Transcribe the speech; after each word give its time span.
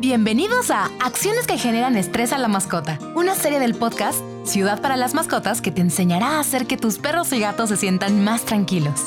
Bienvenidos 0.00 0.70
a 0.70 0.92
Acciones 1.00 1.48
que 1.48 1.58
generan 1.58 1.96
estrés 1.96 2.32
a 2.32 2.38
la 2.38 2.46
mascota, 2.46 3.00
una 3.16 3.34
serie 3.34 3.58
del 3.58 3.74
podcast 3.74 4.20
Ciudad 4.44 4.80
para 4.80 4.96
las 4.96 5.12
Mascotas 5.12 5.60
que 5.60 5.72
te 5.72 5.80
enseñará 5.80 6.36
a 6.36 6.40
hacer 6.40 6.68
que 6.68 6.76
tus 6.76 6.98
perros 6.98 7.32
y 7.32 7.40
gatos 7.40 7.70
se 7.70 7.76
sientan 7.76 8.22
más 8.22 8.44
tranquilos. 8.44 9.00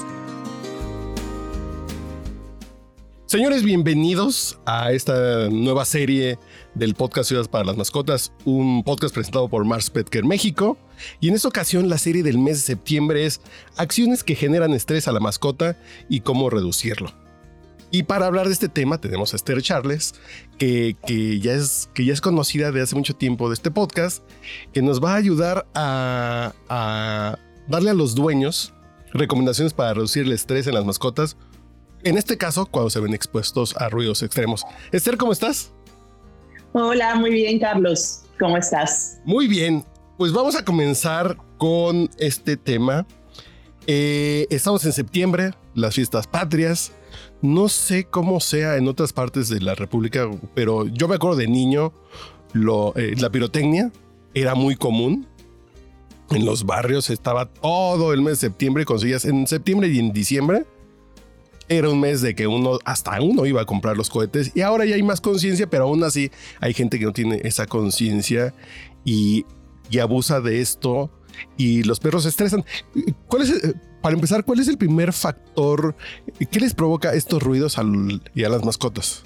Señores, 3.25 3.63
bienvenidos 3.63 4.59
a 4.65 4.91
esta 4.91 5.47
nueva 5.49 5.85
serie 5.85 6.37
del 6.75 6.93
podcast 6.93 7.29
Ciudad 7.29 7.49
para 7.49 7.63
las 7.63 7.77
Mascotas, 7.77 8.33
un 8.43 8.83
podcast 8.83 9.13
presentado 9.13 9.47
por 9.47 9.63
Mars 9.63 9.89
Petker 9.89 10.25
México. 10.25 10.77
Y 11.21 11.29
en 11.29 11.35
esta 11.35 11.47
ocasión 11.47 11.87
la 11.87 11.99
serie 11.99 12.21
del 12.21 12.37
mes 12.37 12.57
de 12.57 12.63
septiembre 12.63 13.25
es 13.25 13.39
Acciones 13.77 14.25
que 14.25 14.35
generan 14.35 14.73
estrés 14.73 15.07
a 15.07 15.13
la 15.13 15.21
mascota 15.21 15.77
y 16.09 16.19
cómo 16.19 16.49
reducirlo. 16.49 17.20
Y 17.91 18.03
para 18.03 18.25
hablar 18.25 18.47
de 18.47 18.53
este 18.53 18.69
tema 18.69 19.01
tenemos 19.01 19.33
a 19.33 19.35
Esther 19.35 19.61
Charles, 19.61 20.15
que, 20.57 20.95
ya 21.41 21.53
es, 21.53 21.89
que 21.93 22.05
ya 22.05 22.13
es 22.13 22.21
conocida 22.21 22.71
de 22.71 22.81
hace 22.81 22.95
mucho 22.95 23.15
tiempo 23.15 23.49
de 23.49 23.55
este 23.55 23.69
podcast, 23.69 24.23
que 24.71 24.81
nos 24.81 25.03
va 25.03 25.13
a 25.13 25.15
ayudar 25.17 25.67
a, 25.75 26.53
a 26.69 27.37
darle 27.67 27.89
a 27.89 27.93
los 27.93 28.15
dueños 28.15 28.73
recomendaciones 29.13 29.73
para 29.73 29.93
reducir 29.93 30.25
el 30.25 30.31
estrés 30.31 30.67
en 30.67 30.75
las 30.75 30.85
mascotas. 30.85 31.35
En 32.03 32.17
este 32.17 32.37
caso, 32.37 32.65
cuando 32.65 32.89
se 32.89 33.01
ven 33.01 33.13
expuestos 33.13 33.75
a 33.75 33.89
ruidos 33.89 34.23
extremos. 34.23 34.63
Esther, 34.93 35.17
¿cómo 35.17 35.33
estás? 35.33 35.73
Hola, 36.71 37.15
muy 37.15 37.31
bien, 37.31 37.59
Carlos. 37.59 38.23
¿Cómo 38.39 38.57
estás? 38.57 39.19
Muy 39.25 39.47
bien. 39.47 39.83
Pues 40.17 40.31
vamos 40.31 40.55
a 40.55 40.63
comenzar 40.63 41.35
con 41.57 42.09
este 42.17 42.55
tema. 42.55 43.05
Eh, 43.85 44.47
estamos 44.49 44.85
en 44.85 44.93
septiembre, 44.93 45.51
las 45.75 45.95
fiestas 45.95 46.25
patrias. 46.27 46.93
No 47.41 47.69
sé 47.69 48.05
cómo 48.05 48.39
sea 48.39 48.77
en 48.77 48.87
otras 48.87 49.13
partes 49.13 49.49
de 49.49 49.59
la 49.61 49.73
República, 49.73 50.29
pero 50.53 50.85
yo 50.87 51.07
me 51.07 51.15
acuerdo 51.15 51.37
de 51.37 51.47
niño, 51.47 51.91
lo, 52.53 52.95
eh, 52.95 53.15
la 53.17 53.31
pirotecnia 53.31 53.91
era 54.33 54.53
muy 54.55 54.75
común. 54.75 55.27
En 56.29 56.45
los 56.45 56.65
barrios 56.65 57.09
estaba 57.09 57.47
todo 57.47 58.13
el 58.13 58.21
mes 58.21 58.39
de 58.39 58.47
septiembre, 58.47 58.85
conseguías 58.85 59.25
en 59.25 59.47
septiembre 59.47 59.89
y 59.89 59.99
en 59.99 60.13
diciembre. 60.13 60.65
Era 61.67 61.89
un 61.89 61.99
mes 61.99 62.21
de 62.21 62.35
que 62.35 62.47
uno, 62.47 62.79
hasta 62.85 63.19
uno 63.21 63.45
iba 63.45 63.61
a 63.61 63.65
comprar 63.65 63.97
los 63.97 64.09
cohetes 64.09 64.51
y 64.55 64.61
ahora 64.61 64.85
ya 64.85 64.95
hay 64.95 65.03
más 65.03 65.19
conciencia, 65.19 65.69
pero 65.69 65.85
aún 65.85 66.03
así 66.03 66.31
hay 66.59 66.73
gente 66.73 66.99
que 66.99 67.05
no 67.05 67.13
tiene 67.13 67.41
esa 67.43 67.65
conciencia 67.65 68.53
y, 69.03 69.45
y 69.89 69.99
abusa 69.99 70.41
de 70.41 70.61
esto 70.61 71.09
y 71.57 71.83
los 71.83 71.99
perros 71.99 72.23
se 72.23 72.29
estresan. 72.29 72.63
¿Cuál 73.27 73.43
es, 73.43 73.75
para 74.01 74.15
empezar, 74.15 74.43
cuál 74.43 74.59
es 74.59 74.67
el 74.67 74.77
primer 74.77 75.13
factor 75.13 75.95
que 76.49 76.59
les 76.59 76.73
provoca 76.73 77.13
estos 77.13 77.41
ruidos 77.41 77.77
y 78.33 78.43
a 78.43 78.49
las 78.49 78.63
mascotas? 78.63 79.23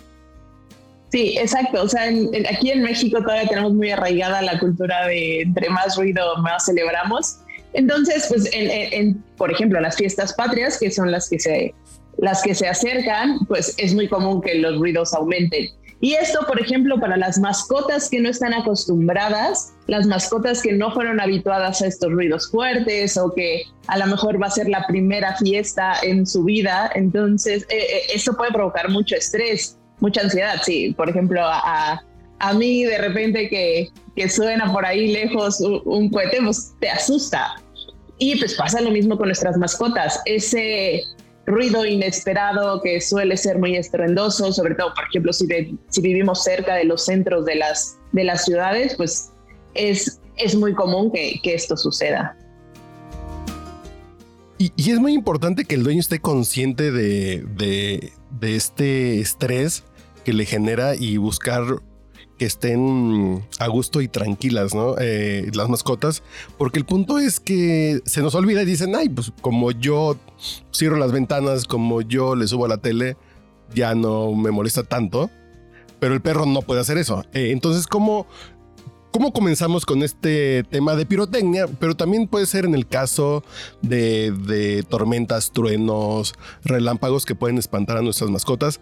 Sí, 1.11 1.37
exacto. 1.37 1.83
O 1.83 1.87
sea, 1.87 2.09
aquí 2.51 2.71
en 2.71 2.81
México 2.81 3.21
todavía 3.21 3.47
tenemos 3.47 3.73
muy 3.73 3.91
arraigada 3.91 4.41
la 4.41 4.59
cultura 4.59 5.07
de 5.07 5.41
entre 5.41 5.69
más 5.69 5.95
ruido, 5.95 6.37
más 6.37 6.65
celebramos. 6.65 7.37
Entonces, 7.73 8.25
pues, 8.29 8.49
en, 8.53 9.23
por 9.37 9.51
ejemplo, 9.51 9.79
las 9.79 9.95
fiestas 9.95 10.33
patrias, 10.33 10.77
que 10.77 10.91
son 10.91 11.11
las 11.11 11.29
que 11.29 11.39
se 11.39 11.73
las 12.17 12.41
que 12.41 12.55
se 12.55 12.67
acercan, 12.67 13.45
pues 13.47 13.75
es 13.77 13.93
muy 13.93 14.07
común 14.07 14.41
que 14.41 14.55
los 14.55 14.77
ruidos 14.79 15.13
aumenten. 15.13 15.69
Y 16.01 16.13
esto, 16.13 16.45
por 16.45 16.59
ejemplo, 16.59 16.99
para 16.99 17.15
las 17.17 17.39
mascotas 17.39 18.09
que 18.09 18.19
no 18.19 18.29
están 18.29 18.53
acostumbradas, 18.53 19.73
las 19.87 20.05
mascotas 20.05 20.61
que 20.61 20.73
no 20.73 20.93
fueron 20.93 21.19
habituadas 21.19 21.81
a 21.81 21.87
estos 21.87 22.11
ruidos 22.11 22.51
fuertes 22.51 23.17
o 23.17 23.33
que 23.33 23.63
a 23.87 23.97
lo 23.97 24.07
mejor 24.07 24.41
va 24.41 24.47
a 24.47 24.51
ser 24.51 24.67
la 24.67 24.85
primera 24.87 25.35
fiesta 25.37 25.95
en 26.03 26.25
su 26.27 26.43
vida, 26.43 26.91
entonces 26.95 27.63
eh, 27.69 27.77
eh, 27.77 28.01
esto 28.13 28.35
puede 28.35 28.51
provocar 28.51 28.89
mucho 28.89 29.15
estrés, 29.15 29.77
mucha 29.99 30.21
ansiedad. 30.21 30.61
Sí, 30.63 30.93
por 30.97 31.09
ejemplo, 31.09 31.41
a, 31.43 32.03
a 32.39 32.53
mí 32.53 32.83
de 32.83 32.97
repente 32.97 33.49
que, 33.49 33.89
que 34.15 34.29
suena 34.29 34.71
por 34.71 34.85
ahí 34.85 35.13
lejos 35.13 35.61
un, 35.61 35.81
un 35.85 36.09
cohete, 36.09 36.39
pues 36.43 36.73
te 36.79 36.89
asusta. 36.89 37.55
Y 38.17 38.37
pues 38.37 38.55
pasa 38.55 38.79
lo 38.81 38.91
mismo 38.91 39.17
con 39.17 39.27
nuestras 39.27 39.57
mascotas. 39.57 40.21
Ese 40.25 41.03
ruido 41.45 41.85
inesperado 41.85 42.81
que 42.81 42.99
suele 43.01 43.37
ser 43.37 43.59
muy 43.59 43.75
estruendoso, 43.75 44.51
sobre 44.51 44.75
todo, 44.75 44.93
por 44.93 45.03
ejemplo, 45.05 45.31
si, 45.31 45.47
vivimos 46.01 46.43
cerca 46.43 46.75
de 46.75 46.85
los 46.85 47.05
centros 47.05 47.45
de 47.45 47.55
las, 47.55 47.97
de 48.11 48.23
las 48.23 48.45
ciudades, 48.45 48.95
pues 48.95 49.31
es, 49.73 50.19
es 50.37 50.55
muy 50.55 50.73
común 50.73 51.11
que, 51.11 51.39
que 51.43 51.53
esto 51.53 51.77
suceda. 51.77 52.37
Y, 54.57 54.71
y, 54.77 54.91
es 54.91 54.99
muy 54.99 55.13
importante 55.13 55.65
que 55.65 55.75
el 55.75 55.83
dueño 55.83 55.99
esté 55.99 56.19
consciente 56.19 56.91
de, 56.91 57.43
de, 57.57 58.13
de 58.39 58.55
este 58.55 59.19
estrés 59.19 59.83
que 60.23 60.31
le 60.33 60.45
genera 60.45 60.95
y 60.95 61.17
buscar 61.17 61.81
que 62.37 62.45
estén 62.45 63.43
a 63.59 63.67
gusto 63.67 64.01
y 64.01 64.07
tranquilas, 64.07 64.73
¿no? 64.73 64.95
Eh, 64.99 65.49
las 65.53 65.69
mascotas, 65.69 66.23
porque 66.57 66.79
el 66.79 66.85
punto 66.85 67.19
es 67.19 67.39
que 67.39 68.01
se 68.05 68.21
nos 68.21 68.35
olvida 68.35 68.63
y 68.63 68.65
dicen, 68.65 68.95
ay, 68.95 69.09
pues 69.09 69.31
como 69.41 69.71
yo 69.71 70.17
cierro 70.73 70.97
las 70.97 71.11
ventanas, 71.11 71.65
como 71.65 72.01
yo 72.01 72.35
le 72.35 72.47
subo 72.47 72.65
a 72.65 72.69
la 72.69 72.77
tele, 72.77 73.17
ya 73.73 73.95
no 73.95 74.33
me 74.33 74.51
molesta 74.51 74.83
tanto, 74.83 75.29
pero 75.99 76.13
el 76.13 76.21
perro 76.21 76.45
no 76.45 76.61
puede 76.61 76.81
hacer 76.81 76.97
eso. 76.97 77.23
Eh, 77.33 77.51
entonces, 77.51 77.87
¿cómo, 77.87 78.27
¿Cómo 79.11 79.31
comenzamos 79.31 79.85
con 79.85 80.03
este 80.03 80.63
tema 80.63 80.93
de 80.95 81.05
pirotecnia? 81.05 81.67
Pero 81.79 81.95
también 81.95 82.27
puede 82.27 82.45
ser 82.45 82.65
en 82.65 82.75
el 82.75 82.85
caso 82.85 83.45
de, 83.81 84.31
de, 84.31 84.83
tormentas, 84.83 85.51
truenos, 85.53 86.33
relámpagos 86.65 87.25
que 87.25 87.33
pueden 87.33 87.57
espantar 87.57 87.95
a 87.95 88.01
nuestras 88.01 88.29
mascotas. 88.29 88.81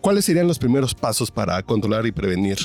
¿Cuáles 0.00 0.24
serían 0.24 0.48
los 0.48 0.58
primeros 0.58 0.96
pasos 0.96 1.30
para 1.30 1.62
controlar 1.62 2.06
y 2.06 2.10
prevenir? 2.10 2.58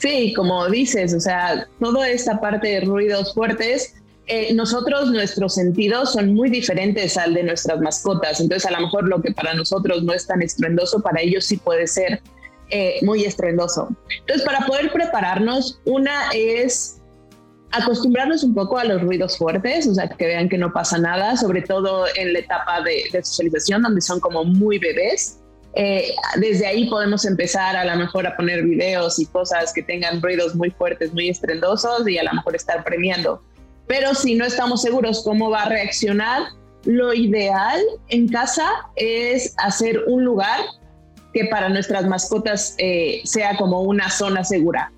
Sí, 0.00 0.32
como 0.34 0.68
dices, 0.68 1.14
o 1.14 1.20
sea, 1.20 1.66
toda 1.80 2.08
esta 2.08 2.40
parte 2.40 2.68
de 2.68 2.80
ruidos 2.82 3.34
fuertes, 3.34 3.94
eh, 4.26 4.52
nosotros, 4.54 5.10
nuestros 5.10 5.54
sentidos 5.54 6.12
son 6.12 6.34
muy 6.34 6.50
diferentes 6.50 7.16
al 7.16 7.34
de 7.34 7.42
nuestras 7.42 7.80
mascotas. 7.80 8.40
Entonces, 8.40 8.66
a 8.66 8.72
lo 8.72 8.86
mejor 8.86 9.08
lo 9.08 9.22
que 9.22 9.32
para 9.32 9.54
nosotros 9.54 10.02
no 10.02 10.12
es 10.12 10.26
tan 10.26 10.42
estruendoso, 10.42 11.00
para 11.00 11.22
ellos 11.22 11.46
sí 11.46 11.56
puede 11.56 11.86
ser 11.86 12.20
eh, 12.70 12.98
muy 13.02 13.24
estruendoso. 13.24 13.88
Entonces, 14.20 14.46
para 14.46 14.66
poder 14.66 14.92
prepararnos, 14.92 15.80
una 15.86 16.30
es 16.34 17.00
acostumbrarnos 17.72 18.44
un 18.44 18.54
poco 18.54 18.78
a 18.78 18.84
los 18.84 19.00
ruidos 19.00 19.38
fuertes, 19.38 19.86
o 19.86 19.94
sea, 19.94 20.08
que 20.08 20.26
vean 20.26 20.48
que 20.48 20.58
no 20.58 20.72
pasa 20.72 20.98
nada, 20.98 21.36
sobre 21.36 21.62
todo 21.62 22.04
en 22.16 22.34
la 22.34 22.40
etapa 22.40 22.82
de, 22.82 23.04
de 23.12 23.24
socialización, 23.24 23.82
donde 23.82 24.02
son 24.02 24.20
como 24.20 24.44
muy 24.44 24.78
bebés. 24.78 25.38
Eh, 25.74 26.14
desde 26.36 26.66
ahí 26.66 26.88
podemos 26.88 27.24
empezar 27.24 27.76
a 27.76 27.84
lo 27.84 27.96
mejor 27.96 28.26
a 28.26 28.36
poner 28.36 28.64
videos 28.64 29.18
y 29.18 29.26
cosas 29.26 29.72
que 29.72 29.82
tengan 29.82 30.20
ruidos 30.20 30.54
muy 30.54 30.70
fuertes, 30.70 31.12
muy 31.12 31.28
estrendosos 31.28 32.08
y 32.08 32.18
a 32.18 32.24
lo 32.24 32.32
mejor 32.32 32.56
estar 32.56 32.82
premiando. 32.84 33.42
Pero 33.86 34.14
si 34.14 34.34
no 34.34 34.44
estamos 34.44 34.82
seguros 34.82 35.22
cómo 35.24 35.50
va 35.50 35.62
a 35.62 35.68
reaccionar, 35.68 36.42
lo 36.84 37.12
ideal 37.12 37.80
en 38.08 38.28
casa 38.28 38.68
es 38.96 39.54
hacer 39.58 40.04
un 40.06 40.24
lugar 40.24 40.60
que 41.32 41.46
para 41.46 41.68
nuestras 41.68 42.06
mascotas 42.06 42.74
eh, 42.78 43.20
sea 43.24 43.56
como 43.56 43.82
una 43.82 44.10
zona 44.10 44.44
segura. 44.44 44.92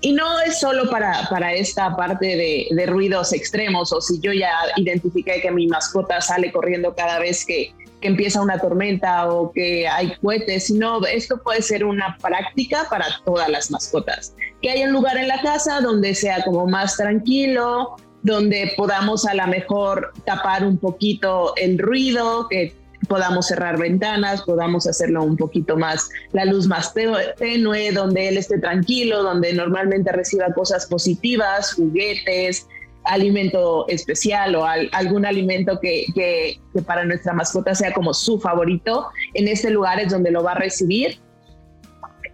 Y 0.00 0.12
no 0.12 0.40
es 0.40 0.60
solo 0.60 0.88
para, 0.90 1.28
para 1.28 1.52
esta 1.54 1.96
parte 1.96 2.26
de, 2.26 2.68
de, 2.70 2.86
ruidos 2.86 3.32
extremos 3.32 3.92
o 3.92 4.00
si 4.00 4.20
yo 4.20 4.32
ya 4.32 4.52
identifiqué 4.76 5.40
que 5.40 5.50
mi 5.50 5.66
mascota 5.66 6.20
sale 6.20 6.52
corriendo 6.52 6.94
cada 6.94 7.18
vez 7.18 7.44
que, 7.44 7.74
que 8.00 8.08
empieza 8.08 8.40
una 8.40 8.58
tormenta 8.58 9.28
o 9.28 9.52
que 9.52 9.88
hay 9.88 10.14
cohetes, 10.16 10.66
sino 10.66 11.04
esto 11.06 11.42
puede 11.42 11.62
ser 11.62 11.84
una 11.84 12.16
práctica 12.20 12.86
para 12.88 13.06
todas 13.24 13.48
las 13.48 13.70
mascotas. 13.70 14.34
Que 14.62 14.70
haya 14.70 14.86
un 14.86 14.92
lugar 14.92 15.16
en 15.16 15.28
la 15.28 15.40
casa 15.40 15.80
donde 15.80 16.14
sea 16.14 16.42
como 16.44 16.66
más 16.66 16.96
tranquilo, 16.96 17.96
donde 18.22 18.72
podamos 18.76 19.26
a 19.26 19.34
lo 19.34 19.46
mejor 19.46 20.12
tapar 20.24 20.64
un 20.64 20.78
poquito 20.78 21.54
el 21.56 21.78
ruido, 21.78 22.48
que 22.48 22.74
podamos 23.08 23.46
cerrar 23.46 23.78
ventanas, 23.78 24.42
podamos 24.42 24.86
hacerlo 24.86 25.22
un 25.22 25.36
poquito 25.36 25.76
más, 25.76 26.08
la 26.32 26.44
luz 26.44 26.66
más 26.66 26.92
tenue, 26.94 27.92
donde 27.92 28.28
él 28.28 28.38
esté 28.38 28.58
tranquilo, 28.58 29.22
donde 29.22 29.52
normalmente 29.52 30.10
reciba 30.12 30.52
cosas 30.52 30.86
positivas, 30.86 31.74
juguetes, 31.74 32.66
alimento 33.08 33.88
especial 33.88 34.54
o 34.54 34.64
algún 34.64 35.26
alimento 35.26 35.80
que, 35.80 36.06
que, 36.14 36.60
para 36.86 37.04
nuestra 37.04 37.32
mascota 37.32 37.74
sea 37.74 37.92
como 37.92 38.14
su 38.14 38.38
favorito, 38.38 39.08
en 39.34 39.48
este 39.48 39.70
lugar 39.70 39.98
es 39.98 40.12
donde 40.12 40.30
lo 40.30 40.42
va 40.42 40.52
a 40.52 40.56
recibir. 40.56 41.18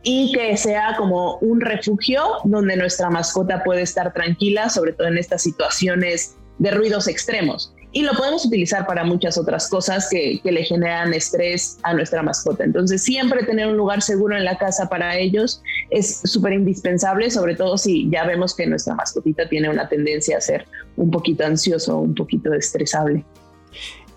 Y 0.07 0.33
que 0.35 0.55
sea 0.59 0.97
como 0.99 1.39
un 1.39 1.63
refugio 1.63 2.23
donde 2.45 2.77
nuestra 2.77 3.09
mascota 3.09 3.63
puede 3.65 3.81
estar 3.81 4.13
tranquila, 4.13 4.69
sobre 4.69 4.93
todo 4.93 5.07
en 5.07 5.17
estas 5.17 5.43
situaciones 5.43 6.37
de 6.59 6.71
ruidos 6.73 7.09
extremos 7.09 7.75
y 7.95 8.03
lo 8.03 8.13
podemos 8.13 8.45
utilizar 8.45 8.87
para 8.87 9.05
muchas 9.05 9.39
otras 9.39 9.69
cosas 9.69 10.09
que, 10.11 10.41
le 10.45 10.65
generan 10.65 11.15
estrés 11.15 11.79
a 11.85 11.95
nuestra 11.95 12.23
mascota. 12.23 12.65
Entonces, 12.65 13.03
siempre 13.03 13.45
tener 13.45 13.69
un 13.69 13.77
lugar 13.77 14.03
seguro 14.03 14.37
en 14.37 14.45
la 14.45 14.59
casa 14.59 14.89
para 14.89 15.17
ellos 15.17 15.63
es 15.91 16.21
súper 16.25 16.55
indispensable, 16.55 17.31
sobre 17.31 17.55
todo 17.55 17.79
si 17.79 18.11
ya 18.11 18.27
vemos 18.27 18.55
que 18.55 18.67
nuestra 18.67 18.97
mascotita 18.97 19.49
tiene 19.49 19.71
una 19.71 19.89
tendencia 19.89 20.39
a 20.39 20.41
ser 20.41 20.67
un 20.97 21.13
poquito 21.13 21.47
ansioso, 21.47 21.99
un 21.99 22.17
poquito 22.17 22.53
estresable. 22.53 23.25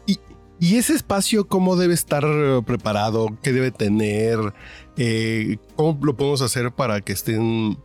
Y, 0.07 0.19
¿Y 0.59 0.77
ese 0.77 0.95
espacio 0.95 1.47
cómo 1.47 1.75
debe 1.75 1.93
estar 1.93 2.23
preparado? 2.65 3.37
¿Qué 3.43 3.53
debe 3.53 3.69
tener? 3.69 4.39
Eh, 4.97 5.57
¿Cómo 5.75 5.99
lo 6.01 6.17
podemos 6.17 6.41
hacer 6.41 6.71
para 6.71 7.01
que 7.01 7.13
estén 7.13 7.77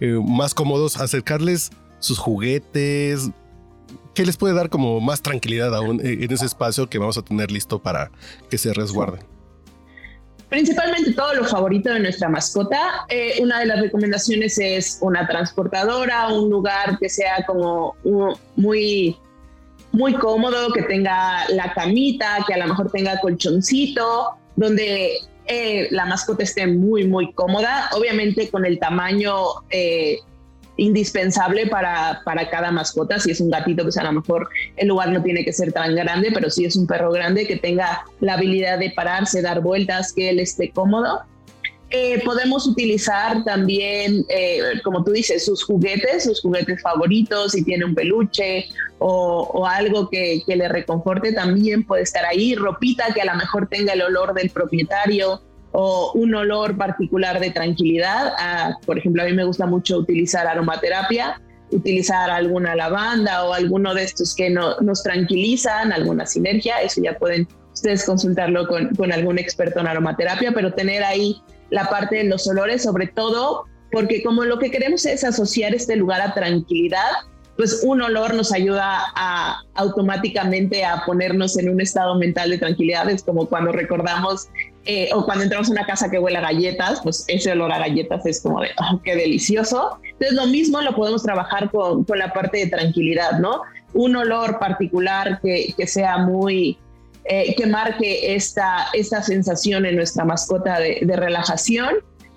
eh, 0.00 0.18
más 0.26 0.54
cómodos? 0.54 0.96
Acercarles 0.96 1.70
sus 2.00 2.18
juguetes. 2.18 3.30
¿Qué 4.16 4.24
les 4.24 4.38
puede 4.38 4.54
dar 4.54 4.70
como 4.70 4.98
más 4.98 5.20
tranquilidad 5.20 5.76
aún 5.76 6.00
en 6.02 6.32
ese 6.32 6.46
espacio 6.46 6.88
que 6.88 6.96
vamos 6.96 7.18
a 7.18 7.22
tener 7.22 7.50
listo 7.50 7.78
para 7.78 8.10
que 8.48 8.56
se 8.56 8.72
resguarden? 8.72 9.20
Principalmente 10.48 11.12
todo 11.12 11.34
lo 11.34 11.44
favorito 11.44 11.92
de 11.92 12.00
nuestra 12.00 12.30
mascota. 12.30 13.04
Eh, 13.10 13.34
una 13.42 13.60
de 13.60 13.66
las 13.66 13.78
recomendaciones 13.78 14.58
es 14.58 14.96
una 15.02 15.28
transportadora, 15.28 16.28
un 16.28 16.48
lugar 16.48 16.98
que 16.98 17.10
sea 17.10 17.44
como 17.46 17.94
muy, 18.56 19.18
muy 19.92 20.14
cómodo, 20.14 20.72
que 20.72 20.84
tenga 20.84 21.46
la 21.50 21.74
camita, 21.74 22.38
que 22.46 22.54
a 22.54 22.56
lo 22.56 22.68
mejor 22.68 22.90
tenga 22.90 23.20
colchoncito, 23.20 24.30
donde 24.56 25.18
eh, 25.46 25.88
la 25.90 26.06
mascota 26.06 26.42
esté 26.42 26.66
muy, 26.66 27.06
muy 27.06 27.34
cómoda. 27.34 27.90
Obviamente 27.92 28.48
con 28.48 28.64
el 28.64 28.78
tamaño 28.78 29.34
eh, 29.68 30.20
indispensable 30.76 31.66
para, 31.66 32.22
para 32.24 32.48
cada 32.48 32.70
mascota. 32.70 33.18
Si 33.18 33.30
es 33.30 33.40
un 33.40 33.50
gatito, 33.50 33.82
pues 33.82 33.96
a 33.96 34.04
lo 34.04 34.12
mejor 34.12 34.48
el 34.76 34.88
lugar 34.88 35.10
no 35.10 35.22
tiene 35.22 35.44
que 35.44 35.52
ser 35.52 35.72
tan 35.72 35.94
grande, 35.94 36.30
pero 36.32 36.50
si 36.50 36.64
es 36.64 36.76
un 36.76 36.86
perro 36.86 37.10
grande 37.10 37.46
que 37.46 37.56
tenga 37.56 38.04
la 38.20 38.34
habilidad 38.34 38.78
de 38.78 38.90
pararse, 38.90 39.42
dar 39.42 39.60
vueltas, 39.60 40.12
que 40.12 40.30
él 40.30 40.40
esté 40.40 40.70
cómodo. 40.70 41.20
Eh, 41.90 42.20
podemos 42.24 42.66
utilizar 42.66 43.44
también, 43.44 44.26
eh, 44.28 44.60
como 44.82 45.04
tú 45.04 45.12
dices, 45.12 45.44
sus 45.44 45.62
juguetes, 45.62 46.24
sus 46.24 46.40
juguetes 46.40 46.82
favoritos, 46.82 47.52
si 47.52 47.62
tiene 47.62 47.84
un 47.84 47.94
peluche 47.94 48.66
o, 48.98 49.48
o 49.54 49.66
algo 49.66 50.10
que, 50.10 50.42
que, 50.44 50.56
le 50.56 50.68
reconforte, 50.68 51.32
también 51.32 51.84
puede 51.84 52.02
estar 52.02 52.24
ahí. 52.24 52.56
Ropita 52.56 53.14
que 53.14 53.22
a 53.22 53.26
lo 53.26 53.36
mejor 53.36 53.68
tenga 53.68 53.92
el 53.92 54.02
olor 54.02 54.34
del 54.34 54.50
propietario 54.50 55.40
o 55.72 56.12
un 56.14 56.34
olor 56.34 56.76
particular 56.76 57.40
de 57.40 57.50
tranquilidad. 57.50 58.32
Ah, 58.38 58.76
por 58.86 58.98
ejemplo, 58.98 59.22
a 59.22 59.26
mí 59.26 59.32
me 59.32 59.44
gusta 59.44 59.66
mucho 59.66 59.98
utilizar 59.98 60.46
aromaterapia, 60.46 61.40
utilizar 61.70 62.30
alguna 62.30 62.74
lavanda 62.74 63.44
o 63.44 63.52
alguno 63.52 63.94
de 63.94 64.04
estos 64.04 64.34
que 64.34 64.50
nos 64.50 65.02
tranquilizan, 65.02 65.92
alguna 65.92 66.26
sinergia, 66.26 66.80
eso 66.80 67.02
ya 67.02 67.18
pueden 67.18 67.46
ustedes 67.72 68.04
consultarlo 68.04 68.66
con, 68.68 68.94
con 68.94 69.12
algún 69.12 69.38
experto 69.38 69.80
en 69.80 69.88
aromaterapia, 69.88 70.52
pero 70.52 70.72
tener 70.72 71.04
ahí 71.04 71.42
la 71.70 71.90
parte 71.90 72.16
de 72.16 72.24
los 72.24 72.46
olores, 72.48 72.82
sobre 72.82 73.06
todo 73.08 73.64
porque 73.92 74.22
como 74.22 74.44
lo 74.44 74.58
que 74.58 74.70
queremos 74.70 75.04
es 75.06 75.24
asociar 75.24 75.74
este 75.74 75.96
lugar 75.96 76.20
a 76.20 76.34
tranquilidad, 76.34 77.10
pues 77.56 77.82
un 77.84 78.02
olor 78.02 78.34
nos 78.34 78.52
ayuda 78.52 78.98
a 79.14 79.62
automáticamente 79.74 80.84
a 80.84 81.04
ponernos 81.06 81.56
en 81.58 81.70
un 81.70 81.80
estado 81.80 82.16
mental 82.16 82.50
de 82.50 82.58
tranquilidad. 82.58 83.08
Es 83.08 83.22
como 83.22 83.46
cuando 83.46 83.72
recordamos 83.72 84.48
eh, 84.86 85.10
o 85.12 85.24
cuando 85.24 85.44
entramos 85.44 85.68
a 85.68 85.72
una 85.72 85.84
casa 85.84 86.10
que 86.10 86.18
huele 86.18 86.38
a 86.38 86.42
galletas, 86.42 87.00
pues 87.02 87.24
ese 87.28 87.52
olor 87.52 87.72
a 87.72 87.78
galletas 87.78 88.24
es 88.24 88.40
como 88.40 88.60
de, 88.60 88.68
oh, 88.78 89.00
qué 89.02 89.16
delicioso. 89.16 89.98
Entonces 90.04 90.32
lo 90.32 90.46
mismo 90.46 90.80
lo 90.80 90.94
podemos 90.94 91.22
trabajar 91.22 91.70
con, 91.70 92.04
con 92.04 92.18
la 92.18 92.32
parte 92.32 92.58
de 92.58 92.66
tranquilidad, 92.68 93.38
¿no? 93.40 93.62
Un 93.94 94.16
olor 94.16 94.58
particular 94.58 95.40
que, 95.42 95.74
que 95.76 95.86
sea 95.86 96.18
muy, 96.18 96.78
eh, 97.24 97.54
que 97.56 97.66
marque 97.66 98.34
esta, 98.34 98.86
esta 98.92 99.22
sensación 99.22 99.86
en 99.86 99.96
nuestra 99.96 100.24
mascota 100.24 100.78
de, 100.78 101.00
de 101.02 101.16
relajación 101.16 101.96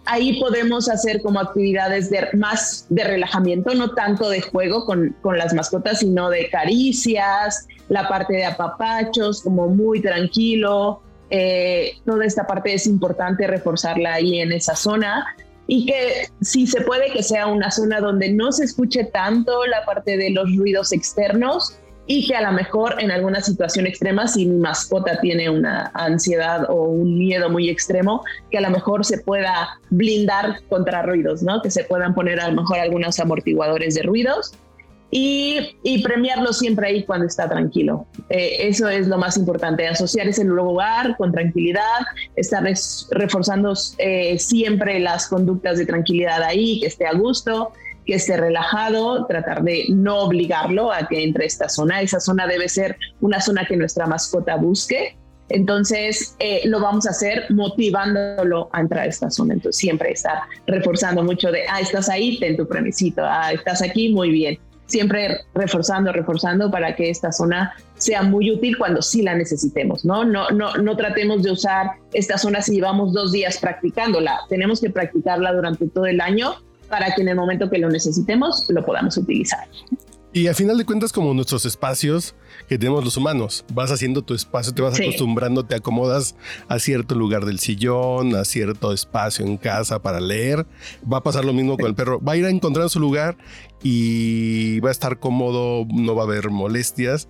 ahí 0.10 0.40
podemos 0.40 0.90
hacer 0.90 1.22
como 1.22 1.40
actividades 1.40 2.10
de, 2.10 2.30
más 2.34 2.88
de 2.90 3.04
relajamiento, 3.04 3.74
no 3.75 3.92
tanto 3.92 4.30
de 4.30 4.42
juego 4.42 4.86
con, 4.86 5.16
con, 5.22 5.38
las 5.38 5.54
mascotas, 5.54 6.00
sino 6.00 6.30
de 6.30 6.50
caricias, 6.50 7.68
la 7.90 8.07
parte 8.07 8.34
de 8.34 8.46
apapachos, 8.46 9.44
como 9.44 9.68
muy 9.68 10.01
tranquilo. 10.01 11.01
Eh, 11.30 11.94
toda 12.06 12.26
esta 12.26 12.48
parte 12.48 12.74
es 12.74 12.88
importante 12.88 13.46
reforzarla 13.48 14.16
ahí 14.16 14.40
en 14.40 14.52
esa 14.52 14.76
zona 14.76 15.36
y 15.68 15.86
que 15.86 16.28
si 16.42 16.66
se 16.66 16.81
puede 16.81 17.12
que 17.12 17.22
sea 17.22 17.46
una 17.46 17.70
zona 17.70 18.00
donde 18.00 18.31
no 18.31 18.52
se 18.52 18.64
escuche 18.64 19.04
tanto 19.04 19.66
la 19.68 19.86
parte 19.86 20.18
de 20.18 20.31
los 20.31 20.56
ruidos 20.56 20.92
externos 20.92 21.78
y 22.08 22.28
que 22.28 22.36
a 22.36 22.42
lo 22.42 22.52
mejor 22.52 22.96
en 23.00 23.12
alguna 23.12 23.40
situación 23.40 23.86
extrema, 23.86 24.28
si 24.28 24.48
mi 24.48 24.58
mascota 24.58 25.20
tiene 25.22 25.48
una 25.48 25.92
ansiedad 25.94 26.66
o 26.68 26.86
un 26.86 27.20
miedo 27.20 27.52
muy 27.52 27.70
extremo, 27.70 28.24
que 28.50 28.58
a 28.58 28.62
lo 28.62 28.72
mejor 28.72 29.06
se 29.06 29.20
pueda 29.20 29.80
blindar 29.92 30.60
contra 30.70 31.04
ruidos, 31.04 31.44
¿no? 31.44 31.62
Que 31.62 31.70
se 31.70 31.84
puedan 31.84 32.16
poner 32.16 32.40
a 32.40 32.48
lo 32.48 32.60
mejor 32.60 32.80
algunos 32.80 33.20
amortiguadores 33.20 33.94
de 33.94 34.02
ruidos 34.02 34.54
y, 35.12 35.78
y 35.84 36.04
premiarlo 36.04 36.54
siempre 36.54 36.88
ahí 36.88 37.04
cuando 37.04 37.26
está 37.26 37.50
tranquilo. 37.50 38.06
Eh, 38.30 38.68
eso 38.68 38.88
es 38.90 39.08
lo 39.08 39.18
más 39.18 39.38
importante, 39.38 39.88
asociar 39.88 40.28
ese 40.28 40.44
lugar 40.44 41.18
con 41.18 41.32
tranquilidad, 41.32 42.02
estar 42.36 42.64
reforzando 43.12 43.74
eh, 43.98 44.38
siempre 44.38 45.00
las 45.00 45.28
conductas 45.28 45.78
de 45.78 45.86
tranquilidad 45.86 46.44
ahí, 46.44 46.80
que 46.80 46.88
esté 46.88 47.08
a 47.08 47.14
gusto 47.14 47.72
que 48.06 48.16
esté 48.16 48.38
relajado, 48.38 49.28
tratar 49.28 49.62
de 49.62 49.86
no 49.90 50.22
obligarlo 50.22 50.92
a 50.92 51.08
que 51.08 51.24
entre 51.24 51.44
a 51.44 51.48
esta 51.48 51.70
zona. 51.70 52.02
Esa 52.02 52.20
zona 52.20 52.48
debe 52.48 52.68
ser 52.68 52.98
una 53.22 53.40
zona 53.40 53.66
que 53.66 53.78
nuestra 53.78 54.08
mascota 54.08 54.56
busque. 54.56 55.16
Entonces, 55.50 56.36
eh, 56.40 56.62
lo 56.66 56.80
vamos 56.80 57.06
a 57.06 57.12
hacer 57.12 57.46
motivándolo 57.50 58.70
a 58.72 58.82
entrar 58.82 59.04
a 59.04 59.08
esta 59.08 59.30
zona. 59.30 59.54
Entonces, 59.54 59.80
siempre 59.80 60.12
estar 60.12 60.40
reforzando 60.66 61.24
mucho 61.24 61.52
de, 61.52 61.68
ah, 61.70 61.82
estás 61.82 62.10
ahí, 62.10 62.40
ten 62.40 62.58
tu 62.58 62.68
premisito, 62.68 63.22
ah, 63.24 63.52
estás 63.54 63.84
aquí, 63.84 64.10
muy 64.10 64.32
bien. 64.32 64.58
Siempre 64.89 65.45
reforzando, 65.53 66.12
reforzando 66.12 66.69
para 66.69 66.95
que 66.95 67.09
esta 67.09 67.31
zona 67.31 67.74
sea 67.95 68.21
muy 68.21 68.51
útil 68.51 68.77
cuando 68.77 69.01
sí 69.01 69.21
la 69.21 69.36
necesitemos, 69.36 70.03
¿no? 70.03 70.25
No, 70.25 70.50
no, 70.50 70.75
no 70.75 70.97
tratemos 70.97 71.41
de 71.44 71.51
usar 71.51 71.91
esta 72.12 72.38
zona 72.38 72.62
si 72.62 72.74
llevamos 72.74 73.13
dos 73.13 73.31
días 73.31 73.57
practicándola. 73.59 74.41
Tenemos 74.50 74.81
que 74.81 74.89
practicarla 74.89 75.53
durante 75.53 75.88
todo 75.88 76.06
el 76.06 76.19
año 76.19 76.56
para 76.89 77.13
que 77.13 77.21
en 77.21 77.30
el 77.30 77.36
momento 77.36 77.69
que 77.69 77.77
lo 77.77 77.89
necesitemos 77.89 78.65
lo 78.69 78.83
podamos 78.83 79.15
utilizar. 79.15 79.68
Y 80.31 80.46
al 80.46 80.54
final 80.54 80.78
de 80.78 80.86
cuentas, 80.86 81.12
como 81.12 81.34
nuestros 81.34 81.66
espacios 81.66 82.36
que 82.68 82.78
tenemos 82.78 83.04
los 83.04 83.18
humanos, 83.18 83.66
vas 83.74 83.92
haciendo 83.92 84.22
tu 84.22 84.36
espacio, 84.36 84.74
te 84.76 84.84
vas 84.84 85.00
acostumbrando, 85.00 85.66
te 85.66 85.74
acomodas 85.74 86.36
a 86.68 86.78
cierto 86.78 87.16
lugar 87.16 87.46
del 87.46 87.58
sillón, 87.58 88.36
a 88.36 88.46
cierto 88.46 88.94
espacio 88.94 89.44
en 89.44 89.58
casa 89.58 90.04
para 90.04 90.20
leer. 90.20 90.68
Va 91.12 91.18
a 91.18 91.24
pasar 91.24 91.46
lo 91.46 91.54
mismo 91.54 91.78
con 91.78 91.88
el 91.88 91.96
perro. 91.96 92.22
Va 92.22 92.34
a 92.34 92.38
ir 92.38 92.46
a 92.46 92.52
encontrar 92.52 92.92
su 92.92 93.00
lugar 93.00 93.38
y 93.81 94.80
va 94.81 94.90
a 94.90 94.92
estar 94.92 95.20
cómodo, 95.20 95.88
no 95.92 96.14
va 96.14 96.22
a 96.24 96.26
haber 96.26 96.52
molestias. 96.52 97.28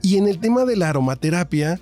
Y 0.00 0.16
en 0.16 0.28
el 0.28 0.38
tema 0.38 0.64
de 0.64 0.76
la 0.76 0.90
aromaterapia, 0.90 1.80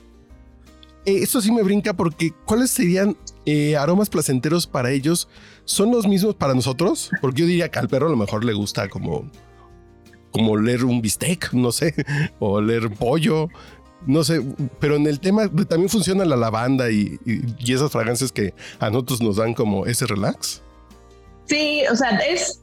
eh, 1.04 1.18
esto 1.22 1.42
sí 1.42 1.52
me 1.52 1.62
brinca 1.62 1.92
porque 1.92 2.32
¿cuáles 2.46 2.70
serían 2.70 3.18
eh, 3.44 3.76
aromas 3.76 4.08
placenteros 4.08 4.66
para 4.66 4.92
ellos? 4.92 5.28
¿Son 5.66 5.90
los 5.90 6.06
mismos 6.06 6.34
para 6.34 6.54
nosotros? 6.54 7.10
Porque 7.20 7.42
yo 7.42 7.46
diría 7.46 7.70
que 7.70 7.78
al 7.78 7.88
perro 7.88 8.06
a 8.06 8.10
lo 8.10 8.16
mejor 8.16 8.44
le 8.46 8.54
gusta 8.54 8.88
como, 8.88 9.30
como 10.34 10.56
leer 10.56 10.84
un 10.84 11.00
bistec, 11.00 11.52
no 11.52 11.70
sé, 11.70 11.94
o 12.40 12.60
leer 12.60 12.90
pollo, 12.90 13.48
no 14.04 14.24
sé, 14.24 14.42
pero 14.80 14.96
en 14.96 15.06
el 15.06 15.20
tema 15.20 15.48
también 15.68 15.88
funciona 15.88 16.24
la 16.24 16.34
lavanda 16.34 16.90
y, 16.90 17.18
y, 17.24 17.72
esas 17.72 17.92
fragancias 17.92 18.32
que 18.32 18.52
a 18.80 18.90
nosotros 18.90 19.22
nos 19.22 19.36
dan 19.36 19.54
como 19.54 19.86
ese 19.86 20.06
relax. 20.06 20.60
Sí, 21.46 21.82
o 21.90 21.94
sea, 21.94 22.10
es, 22.18 22.60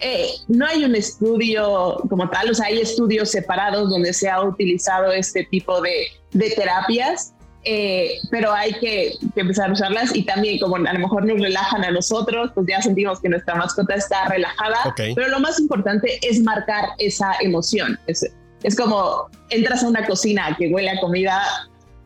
eh, 0.00 0.28
no 0.48 0.66
hay 0.66 0.84
un 0.84 0.94
estudio 0.94 1.96
como 2.10 2.28
tal, 2.28 2.50
o 2.50 2.54
sea, 2.54 2.66
hay 2.66 2.80
estudios 2.80 3.30
separados 3.30 3.88
donde 3.88 4.12
se 4.12 4.28
ha 4.28 4.42
utilizado 4.42 5.10
este 5.10 5.44
tipo 5.50 5.80
de, 5.80 6.08
de 6.32 6.50
terapias, 6.50 7.32
eh, 7.70 8.20
pero 8.30 8.50
hay 8.50 8.72
que, 8.80 9.12
empezar 9.36 9.68
a 9.68 9.74
usarlas 9.74 10.16
y 10.16 10.22
también 10.22 10.58
como 10.58 10.76
a 10.76 10.90
lo 10.90 10.98
mejor 10.98 11.26
nos 11.26 11.38
relajan 11.38 11.84
a 11.84 11.90
nosotros, 11.90 12.50
pues 12.54 12.66
ya 12.66 12.80
sentimos 12.80 13.20
que 13.20 13.28
nuestra 13.28 13.56
mascota 13.56 13.94
está 13.94 14.26
relajada, 14.26 14.94
pero 14.96 15.28
lo 15.28 15.38
más 15.38 15.60
importante 15.60 16.18
es 16.22 16.40
marcar 16.42 16.86
esa 16.96 17.34
emoción. 17.42 17.98
Es, 18.06 18.26
es 18.62 18.74
como 18.74 19.28
entras 19.50 19.84
a 19.84 19.88
una 19.88 20.06
cocina 20.06 20.56
que 20.58 20.68
huele 20.68 20.88
a 20.88 20.98
comida, 20.98 21.42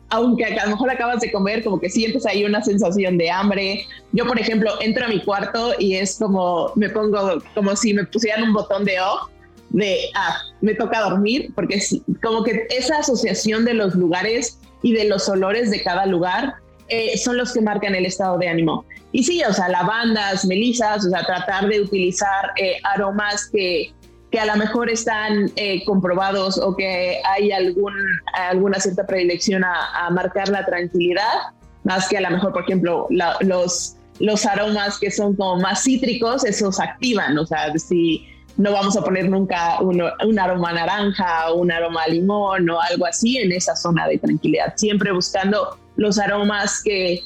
aunque 0.09 0.43
a 0.43 0.65
lo 0.65 0.71
mejor 0.71 0.89
acabas 0.89 1.21
de 1.21 1.31
comer, 1.31 1.63
como 1.63 1.79
que 1.79 1.89
sientes 1.89 2.25
ahí 2.25 2.43
una 2.43 2.61
sensación 2.61 3.17
de 3.17 3.31
hambre. 3.31 3.85
Yo, 4.11 4.27
por 4.27 4.37
ejemplo, 4.37 4.69
entro 4.81 5.05
a 5.05 5.07
mi 5.07 5.23
cuarto 5.23 5.75
y 5.79 5.95
es 5.95 6.17
como, 6.19 6.73
me 6.75 6.89
pongo 6.89 7.41
como 7.55 7.73
si 7.77 7.93
me 7.93 8.03
pusieran 8.03 8.43
un 8.43 8.51
botón 8.51 8.83
de 8.83 8.99
off 8.99 9.29
de, 9.69 10.09
ah, 10.15 10.39
me 10.59 10.75
toca 10.75 10.99
dormir, 10.99 11.53
porque 11.55 11.75
es 11.75 12.01
como 12.21 12.43
que 12.43 12.67
esa 12.69 12.99
asociación 12.99 13.63
de 13.63 13.75
los 13.75 13.95
lugares 13.95 14.59
y 14.83 14.93
de 14.93 15.05
los 15.05 15.27
olores 15.27 15.71
de 15.71 15.81
cada 15.81 16.05
lugar 16.05 16.55
eh, 16.89 17.17
son 17.17 17.37
los 17.37 17.53
que 17.53 17.61
marcan 17.61 17.95
el 17.95 18.05
estado 18.05 18.37
de 18.37 18.49
ánimo. 18.49 18.85
Y 19.11 19.23
sí, 19.23 19.41
o 19.43 19.53
sea, 19.53 19.69
lavandas, 19.69 20.45
melisas, 20.45 21.05
o 21.05 21.09
sea, 21.09 21.25
tratar 21.25 21.67
de 21.67 21.81
utilizar 21.81 22.51
eh, 22.57 22.77
aromas 22.83 23.49
que, 23.51 23.93
que 24.31 24.39
a 24.39 24.45
lo 24.45 24.55
mejor 24.57 24.89
están 24.89 25.51
eh, 25.55 25.83
comprobados 25.85 26.59
o 26.59 26.75
que 26.75 27.21
hay 27.23 27.51
algún, 27.51 27.93
alguna 28.33 28.79
cierta 28.79 29.05
predilección 29.05 29.63
a, 29.63 30.09
marcar 30.11 30.49
la 30.49 30.65
tranquilidad, 30.65 31.53
más 31.83 32.07
que 32.09 32.17
a 32.17 32.21
lo 32.21 32.31
mejor, 32.31 32.51
por 32.51 32.63
ejemplo, 32.63 33.07
los, 33.09 33.95
los 34.19 34.45
aromas 34.45 34.99
que 34.99 35.11
son 35.11 35.35
como 35.35 35.61
más 35.61 35.83
cítricos, 35.83 36.43
esos 36.43 36.79
activan, 36.79 37.37
o 37.37 37.45
sea, 37.45 37.71
si 37.77 38.27
no 38.57 38.71
vamos 38.71 38.95
a 38.95 39.01
poner 39.01 39.29
nunca 39.29 39.79
un 39.81 40.39
aroma 40.39 40.73
naranja 40.73 41.49
o 41.49 41.55
un 41.55 41.71
aroma 41.71 42.05
limón 42.07 42.69
o 42.69 42.79
algo 42.79 43.05
así 43.05 43.37
en 43.37 43.51
esa 43.51 43.75
zona 43.75 44.07
de 44.07 44.17
tranquilidad, 44.17 44.73
siempre 44.75 45.11
buscando 45.11 45.77
los 45.95 46.19
aromas 46.19 46.81
que, 46.83 47.21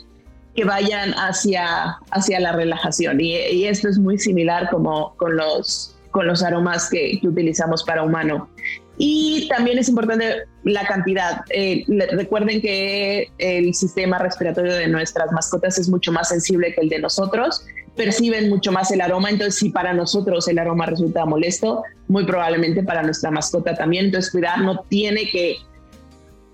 que 0.56 0.64
vayan 0.64 1.12
hacia, 1.14 1.98
hacia 2.12 2.40
la 2.40 2.54
relajación. 2.54 3.20
Y, 3.20 3.36
y, 3.36 3.66
esto 3.66 3.90
es 3.90 3.98
muy 3.98 4.18
similar 4.18 4.70
como 4.70 5.16
con 5.18 5.36
los, 5.36 5.96
con 6.12 6.28
los 6.28 6.44
aromas 6.44 6.90
que, 6.90 7.20
que 7.20 7.28
utilizamos 7.28 7.84
para 7.84 8.04
humano. 8.04 8.50
Y 8.98 9.48
también 9.50 9.78
es 9.78 9.90
importante 9.90 10.44
la 10.64 10.86
cantidad. 10.88 11.42
Eh, 11.50 11.86
recuerden 12.14 12.62
que 12.62 13.32
el 13.38 13.74
sistema 13.76 14.18
respiratorio 14.18 14.74
de 14.74 14.88
nuestras 14.88 15.32
mascotas 15.32 15.78
es 15.78 15.88
mucho 15.88 16.12
más 16.12 16.30
sensible 16.30 16.74
que 16.74 16.82
el 16.82 16.90
de 16.90 17.00
nosotros, 17.00 17.64
perciben 17.98 18.50
mucho 18.50 18.72
más 18.72 18.92
el 18.92 19.02
aroma, 19.02 19.30
entonces 19.30 19.56
si 19.56 19.70
para 19.70 19.94
nosotros 19.94 20.48
el 20.48 20.60
aroma 20.60 20.86
resulta 20.86 21.26
molesto, 21.26 21.84
muy 22.08 22.26
probablemente 22.26 22.84
para 22.84 23.04
nuestra 23.04 23.32
mascota 23.32 23.76
también. 23.76 24.06
Entonces 24.06 24.32
cuidar 24.32 24.62
no 24.62 24.80
tiene 24.88 25.28
que 25.30 25.58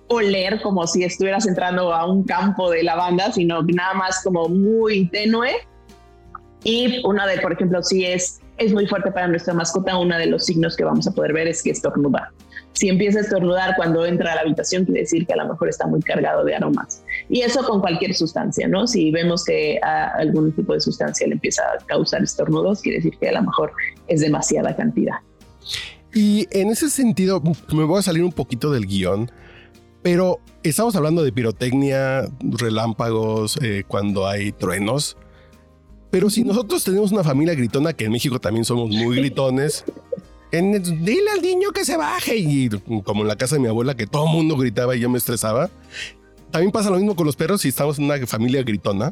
oler 0.07 0.61
como 0.61 0.87
si 0.87 1.03
estuvieras 1.03 1.45
entrando 1.47 1.93
a 1.93 2.05
un 2.11 2.23
campo 2.23 2.71
de 2.71 2.83
lavanda, 2.83 3.31
sino 3.31 3.61
nada 3.61 3.93
más 3.93 4.23
como 4.23 4.47
muy 4.47 5.07
tenue. 5.09 5.51
Y 6.63 7.05
una 7.05 7.27
de, 7.27 7.39
por 7.39 7.53
ejemplo, 7.53 7.83
si 7.83 8.05
es 8.05 8.39
es 8.57 8.73
muy 8.73 8.87
fuerte 8.87 9.11
para 9.11 9.27
nuestra 9.27 9.53
mascota, 9.53 9.97
uno 9.97 10.17
de 10.17 10.27
los 10.27 10.45
signos 10.45 10.75
que 10.75 10.83
vamos 10.83 11.07
a 11.07 11.11
poder 11.11 11.33
ver 11.33 11.47
es 11.47 11.63
que 11.63 11.71
estornuda. 11.71 12.31
Si 12.73 12.89
empieza 12.89 13.19
a 13.19 13.21
estornudar 13.21 13.75
cuando 13.75 14.05
entra 14.05 14.31
a 14.31 14.35
la 14.35 14.41
habitación, 14.41 14.85
quiere 14.85 15.01
decir 15.01 15.27
que 15.27 15.33
a 15.33 15.37
lo 15.37 15.47
mejor 15.47 15.69
está 15.69 15.85
muy 15.85 16.01
cargado 16.01 16.43
de 16.43 16.55
aromas. 16.55 17.03
Y 17.29 17.41
eso 17.41 17.63
con 17.63 17.81
cualquier 17.81 18.15
sustancia, 18.15 18.67
¿no? 18.67 18.87
Si 18.87 19.11
vemos 19.11 19.45
que 19.45 19.79
a 19.83 20.07
algún 20.17 20.51
tipo 20.53 20.73
de 20.73 20.79
sustancia 20.79 21.27
le 21.27 21.33
empieza 21.33 21.63
a 21.63 21.85
causar 21.85 22.23
estornudos, 22.23 22.81
quiere 22.81 22.97
decir 22.97 23.17
que 23.19 23.29
a 23.29 23.33
lo 23.33 23.43
mejor 23.43 23.71
es 24.07 24.21
demasiada 24.21 24.75
cantidad. 24.75 25.17
Y 26.13 26.47
en 26.51 26.69
ese 26.69 26.89
sentido, 26.89 27.41
me 27.73 27.83
voy 27.83 27.99
a 27.99 28.01
salir 28.01 28.23
un 28.23 28.31
poquito 28.31 28.71
del 28.71 28.85
guion, 28.85 29.31
pero 30.01 30.39
estamos 30.63 30.95
hablando 30.95 31.23
de 31.23 31.31
pirotecnia, 31.31 32.25
relámpagos, 32.41 33.57
eh, 33.61 33.83
cuando 33.87 34.27
hay 34.27 34.51
truenos. 34.51 35.17
Pero 36.13 36.29
si 36.29 36.43
nosotros 36.43 36.83
tenemos 36.83 37.11
una 37.11 37.23
familia 37.23 37.55
gritona, 37.55 37.91
que 37.91 38.05
en 38.05 38.11
México 38.11 38.39
también 38.39 38.65
somos 38.65 38.87
muy 38.87 39.15
gritones, 39.15 39.83
en, 40.51 41.03
dile 41.03 41.31
al 41.31 41.41
niño 41.41 41.71
que 41.71 41.83
se 41.83 41.97
baje. 41.97 42.37
Y 42.37 42.69
como 43.03 43.23
en 43.23 43.29
la 43.29 43.35
casa 43.35 43.55
de 43.55 43.61
mi 43.61 43.67
abuela, 43.67 43.95
que 43.95 44.05
todo 44.05 44.27
el 44.27 44.31
mundo 44.31 44.55
gritaba 44.55 44.95
y 44.95 44.99
yo 44.99 45.09
me 45.09 45.17
estresaba. 45.17 45.71
También 46.51 46.71
pasa 46.71 46.91
lo 46.91 46.97
mismo 46.97 47.15
con 47.15 47.25
los 47.25 47.35
perros 47.35 47.61
si 47.61 47.69
estamos 47.69 47.97
en 47.97 48.05
una 48.05 48.27
familia 48.27 48.61
gritona. 48.61 49.11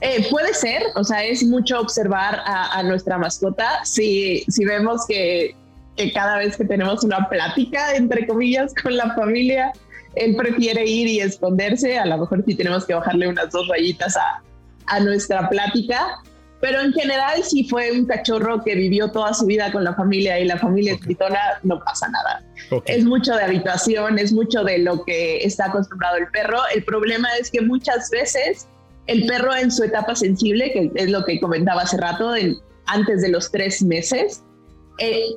Eh, 0.00 0.26
puede 0.30 0.54
ser, 0.54 0.82
o 0.94 1.04
sea, 1.04 1.22
es 1.26 1.44
mucho 1.44 1.78
observar 1.78 2.40
a, 2.46 2.82
nuestra 2.82 3.18
mascota. 3.18 3.84
Si, 3.84 4.46
si 4.48 4.64
vemos 4.64 5.02
que, 5.06 5.54
que, 5.94 6.10
cada 6.10 6.38
vez 6.38 6.56
que 6.56 6.64
tenemos 6.64 7.04
una 7.04 7.28
plática, 7.28 7.94
entre 7.94 8.26
comillas, 8.26 8.72
con 8.82 8.96
la 8.96 9.14
familia, 9.14 9.72
él 10.14 10.36
prefiere 10.36 10.86
ir 10.86 11.06
y 11.06 11.20
esconderse. 11.20 11.98
A 11.98 12.06
lo 12.06 12.16
mejor 12.16 12.42
si 12.46 12.54
tenemos 12.54 12.86
que 12.86 12.94
bajarle 12.94 13.28
unas 13.28 13.50
dos 13.50 13.68
rayitas 13.68 14.16
a, 14.16 14.42
a 14.86 15.00
nuestra 15.00 15.48
plática, 15.48 16.22
pero 16.60 16.80
en 16.80 16.92
general 16.92 17.42
si 17.42 17.68
fue 17.68 17.92
un 17.92 18.06
cachorro 18.06 18.62
que 18.64 18.74
vivió 18.74 19.10
toda 19.10 19.34
su 19.34 19.46
vida 19.46 19.70
con 19.72 19.84
la 19.84 19.94
familia 19.94 20.38
y 20.40 20.46
la 20.46 20.58
familia 20.58 20.94
okay. 20.94 21.16
no 21.62 21.78
pasa 21.80 22.08
nada. 22.08 22.42
Es 22.86 23.04
mucho 23.04 23.34
de 23.34 23.44
habitación, 23.44 24.18
es 24.18 24.32
mucho 24.32 24.64
de 24.64 24.78
lo 24.78 25.04
que 25.04 25.44
está 25.44 25.66
acostumbrado 25.66 26.16
el 26.16 26.28
perro. 26.28 26.58
El 26.74 26.82
problema 26.84 27.28
es 27.38 27.50
que 27.50 27.60
muchas 27.60 28.10
veces 28.10 28.66
el 29.06 29.26
perro 29.26 29.54
en 29.54 29.70
su 29.70 29.84
etapa 29.84 30.14
sensible, 30.14 30.72
que 30.72 30.90
es 30.94 31.10
lo 31.10 31.24
que 31.24 31.38
comentaba 31.40 31.82
hace 31.82 31.98
rato, 31.98 32.32
antes 32.86 33.22
de 33.22 33.28
los 33.28 33.50
tres 33.50 33.82
meses, 33.82 34.42
eh, 34.98 35.36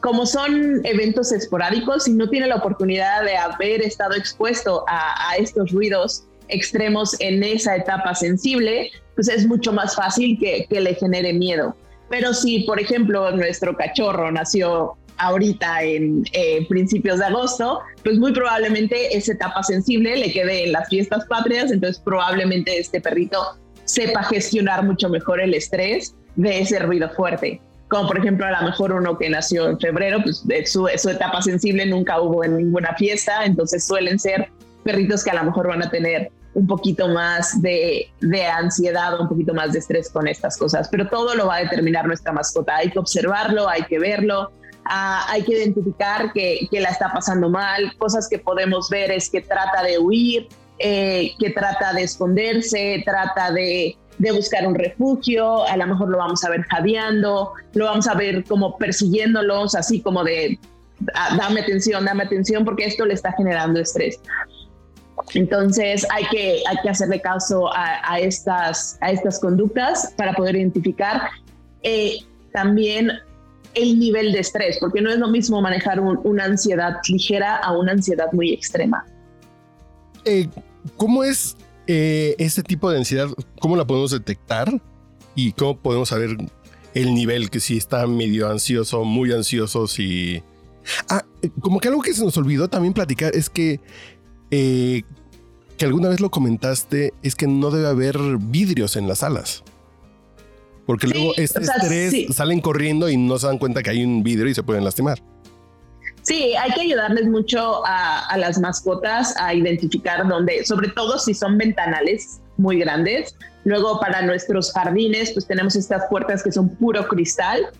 como 0.00 0.24
son 0.24 0.80
eventos 0.84 1.32
esporádicos 1.32 2.06
y 2.06 2.12
no 2.12 2.28
tiene 2.28 2.46
la 2.46 2.56
oportunidad 2.56 3.24
de 3.24 3.36
haber 3.36 3.82
estado 3.82 4.14
expuesto 4.14 4.84
a, 4.88 5.30
a 5.30 5.36
estos 5.36 5.72
ruidos 5.72 6.28
extremos 6.50 7.16
en 7.20 7.42
esa 7.42 7.76
etapa 7.76 8.14
sensible, 8.14 8.90
pues 9.14 9.28
es 9.28 9.46
mucho 9.46 9.72
más 9.72 9.94
fácil 9.94 10.38
que, 10.38 10.66
que 10.68 10.80
le 10.80 10.94
genere 10.94 11.32
miedo. 11.32 11.76
Pero 12.08 12.34
si, 12.34 12.60
por 12.60 12.80
ejemplo, 12.80 13.30
nuestro 13.32 13.76
cachorro 13.76 14.30
nació 14.32 14.96
ahorita 15.20 15.82
en 15.82 16.24
eh, 16.32 16.66
principios 16.68 17.18
de 17.18 17.26
agosto, 17.26 17.80
pues 18.02 18.18
muy 18.18 18.32
probablemente 18.32 19.16
esa 19.16 19.32
etapa 19.32 19.62
sensible 19.62 20.16
le 20.16 20.32
quede 20.32 20.64
en 20.64 20.72
las 20.72 20.88
fiestas 20.88 21.26
patrias, 21.26 21.70
entonces 21.70 22.02
probablemente 22.02 22.78
este 22.78 23.00
perrito 23.00 23.38
sepa 23.84 24.22
gestionar 24.24 24.82
mucho 24.82 25.08
mejor 25.08 25.40
el 25.40 25.54
estrés 25.54 26.14
de 26.36 26.60
ese 26.60 26.78
ruido 26.78 27.10
fuerte. 27.10 27.60
Como 27.88 28.08
por 28.08 28.18
ejemplo 28.18 28.46
a 28.46 28.60
lo 28.60 28.68
mejor 28.68 28.92
uno 28.92 29.18
que 29.18 29.28
nació 29.28 29.68
en 29.68 29.78
febrero, 29.78 30.20
pues 30.22 30.42
su, 30.70 30.88
su 30.96 31.10
etapa 31.10 31.42
sensible 31.42 31.84
nunca 31.86 32.20
hubo 32.20 32.42
en 32.42 32.56
ninguna 32.56 32.94
fiesta, 32.96 33.44
entonces 33.44 33.86
suelen 33.86 34.18
ser 34.18 34.48
perritos 34.84 35.22
que 35.22 35.30
a 35.30 35.34
lo 35.34 35.44
mejor 35.44 35.68
van 35.68 35.82
a 35.82 35.90
tener 35.90 36.30
un 36.54 36.66
poquito 36.66 37.08
más 37.08 37.60
de, 37.62 38.10
de 38.20 38.46
ansiedad 38.46 39.20
un 39.20 39.28
poquito 39.28 39.54
más 39.54 39.72
de 39.72 39.78
estrés 39.78 40.10
con 40.10 40.26
estas 40.26 40.56
cosas, 40.56 40.88
pero 40.88 41.08
todo 41.08 41.34
lo 41.34 41.46
va 41.46 41.56
a 41.56 41.60
determinar 41.60 42.06
nuestra 42.06 42.32
mascota. 42.32 42.76
Hay 42.76 42.90
que 42.90 42.98
observarlo, 42.98 43.68
hay 43.68 43.84
que 43.84 43.98
verlo, 43.98 44.50
ah, 44.84 45.24
hay 45.28 45.42
que 45.42 45.52
identificar 45.52 46.32
que, 46.32 46.68
que, 46.70 46.80
la 46.80 46.88
está 46.88 47.12
pasando 47.12 47.48
mal. 47.48 47.96
Cosas 47.98 48.28
que 48.28 48.38
podemos 48.38 48.88
ver 48.90 49.12
es 49.12 49.30
que 49.30 49.40
trata 49.40 49.82
de 49.82 49.98
huir, 49.98 50.48
eh, 50.78 51.32
que 51.38 51.50
trata 51.50 51.92
de 51.92 52.02
esconderse, 52.02 53.02
trata 53.04 53.52
de, 53.52 53.96
de, 54.18 54.32
buscar 54.32 54.66
un 54.66 54.74
refugio, 54.74 55.64
a 55.64 55.76
lo 55.76 55.86
mejor 55.86 56.08
lo 56.08 56.18
vamos 56.18 56.42
a 56.44 56.50
ver 56.50 56.62
jadeando, 56.62 57.52
lo 57.74 57.84
vamos 57.84 58.08
a 58.08 58.14
ver 58.14 58.42
como 58.44 58.76
persiguiéndolos, 58.76 59.76
así 59.76 60.00
como 60.00 60.24
de 60.24 60.58
ah, 61.14 61.36
dame 61.36 61.60
atención, 61.60 62.04
dame 62.04 62.24
atención, 62.24 62.64
porque 62.64 62.86
esto 62.86 63.06
le 63.06 63.14
está 63.14 63.32
generando 63.34 63.78
estrés. 63.78 64.20
Entonces 65.34 66.06
hay 66.10 66.24
que, 66.30 66.62
hay 66.68 66.76
que 66.82 66.88
hacerle 66.88 67.20
caso 67.20 67.70
a, 67.74 68.18
estas, 68.18 68.98
a 69.00 69.10
estas 69.10 69.38
conductas 69.38 70.12
para 70.16 70.32
poder 70.32 70.56
identificar 70.56 71.30
eh, 71.82 72.18
también 72.52 73.10
el 73.74 73.98
nivel 73.98 74.32
de 74.32 74.40
estrés, 74.40 74.78
porque 74.80 75.00
no 75.00 75.10
es 75.10 75.18
lo 75.18 75.28
mismo 75.28 75.60
manejar 75.60 76.00
una 76.00 76.44
ansiedad 76.44 76.96
ligera 77.08 77.56
a 77.58 77.76
una 77.76 77.92
ansiedad 77.92 78.26
muy 78.32 78.52
extrema. 78.52 79.06
Eh, 80.24 80.48
¿Cómo 80.96 81.22
es 81.22 81.56
eh, 81.86 82.34
este 82.38 82.62
tipo 82.62 82.90
de 82.90 82.98
ansiedad? 82.98 83.28
¿Cómo 83.60 83.76
la 83.76 83.86
podemos 83.86 84.10
detectar? 84.10 84.80
¿Y 85.36 85.52
cómo 85.52 85.78
podemos 85.78 86.08
saber 86.08 86.36
el 86.94 87.14
nivel 87.14 87.50
que 87.50 87.60
si 87.60 87.76
está 87.76 88.06
medio 88.08 88.50
ansioso, 88.50 89.04
muy 89.04 89.32
ansioso, 89.32 89.86
si... 89.86 90.42
Ah, 91.08 91.24
como 91.60 91.78
que 91.78 91.88
algo 91.88 92.02
que 92.02 92.12
se 92.12 92.24
nos 92.24 92.36
olvidó 92.36 92.68
también 92.68 92.92
platicar 92.92 93.36
es 93.36 93.48
que 93.48 93.80
que 95.80 95.86
alguna 95.86 96.10
vez 96.10 96.20
lo 96.20 96.30
comentaste, 96.30 97.14
es 97.22 97.34
que 97.34 97.46
no 97.46 97.70
debe 97.70 97.88
haber 97.88 98.18
vidrios 98.38 98.96
en 98.96 99.08
las 99.08 99.22
alas. 99.22 99.64
Porque 100.84 101.06
luego 101.06 101.32
este 101.38 101.62
estrés 101.62 102.36
salen 102.36 102.60
corriendo 102.60 103.08
y 103.08 103.16
no 103.16 103.38
se 103.38 103.46
dan 103.46 103.56
cuenta 103.56 103.82
que 103.82 103.88
hay 103.88 104.04
un 104.04 104.22
vidrio 104.22 104.50
y 104.50 104.54
se 104.54 104.62
pueden 104.62 104.84
lastimar. 104.84 105.22
Sí, 106.20 106.54
hay 106.54 106.70
que 106.72 106.82
ayudarles 106.82 107.28
mucho 107.28 107.80
a, 107.86 108.26
a, 108.26 108.36
las 108.36 108.60
mascotas 108.60 109.34
a 109.38 109.54
identificar 109.54 110.28
dónde, 110.28 110.66
sobre 110.66 110.88
todo 110.88 111.18
si 111.18 111.32
son 111.32 111.56
ventanales 111.56 112.42
muy 112.58 112.78
grandes. 112.78 113.34
Luego 113.64 113.98
para 114.00 114.20
nuestros 114.20 114.74
jardines, 114.74 115.32
pues 115.32 115.46
tenemos 115.46 115.76
estas 115.76 116.02
puertas 116.10 116.42
que 116.42 116.52
son 116.52 116.68
puro 116.76 117.08
cristal 117.08 117.70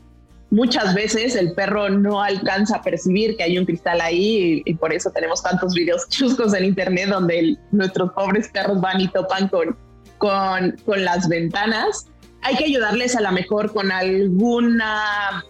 muchas 0.50 0.94
veces 0.94 1.36
el 1.36 1.52
perro 1.52 1.88
no 1.88 2.22
alcanza 2.22 2.76
a 2.76 2.82
percibir 2.82 3.36
que 3.36 3.44
hay 3.44 3.58
un 3.58 3.64
cristal 3.64 4.00
ahí 4.00 4.62
y, 4.64 4.74
por 4.74 4.92
eso 4.92 5.10
tenemos 5.10 5.42
tantos 5.42 5.74
videos 5.74 6.08
chuscos 6.08 6.54
en 6.54 6.64
internet 6.64 7.08
donde 7.08 7.56
nuestros 7.70 8.12
pobres 8.12 8.48
perros 8.48 8.80
van 8.80 9.00
y 9.00 9.08
topan 9.08 9.48
con, 9.48 9.76
con, 10.18 10.76
con, 10.84 11.04
las 11.04 11.28
ventanas. 11.28 12.06
Hay 12.42 12.56
que 12.56 12.64
ayudarles 12.64 13.16
a 13.16 13.20
lo 13.20 13.32
mejor 13.32 13.72
con 13.72 13.90
alguna... 13.92 15.44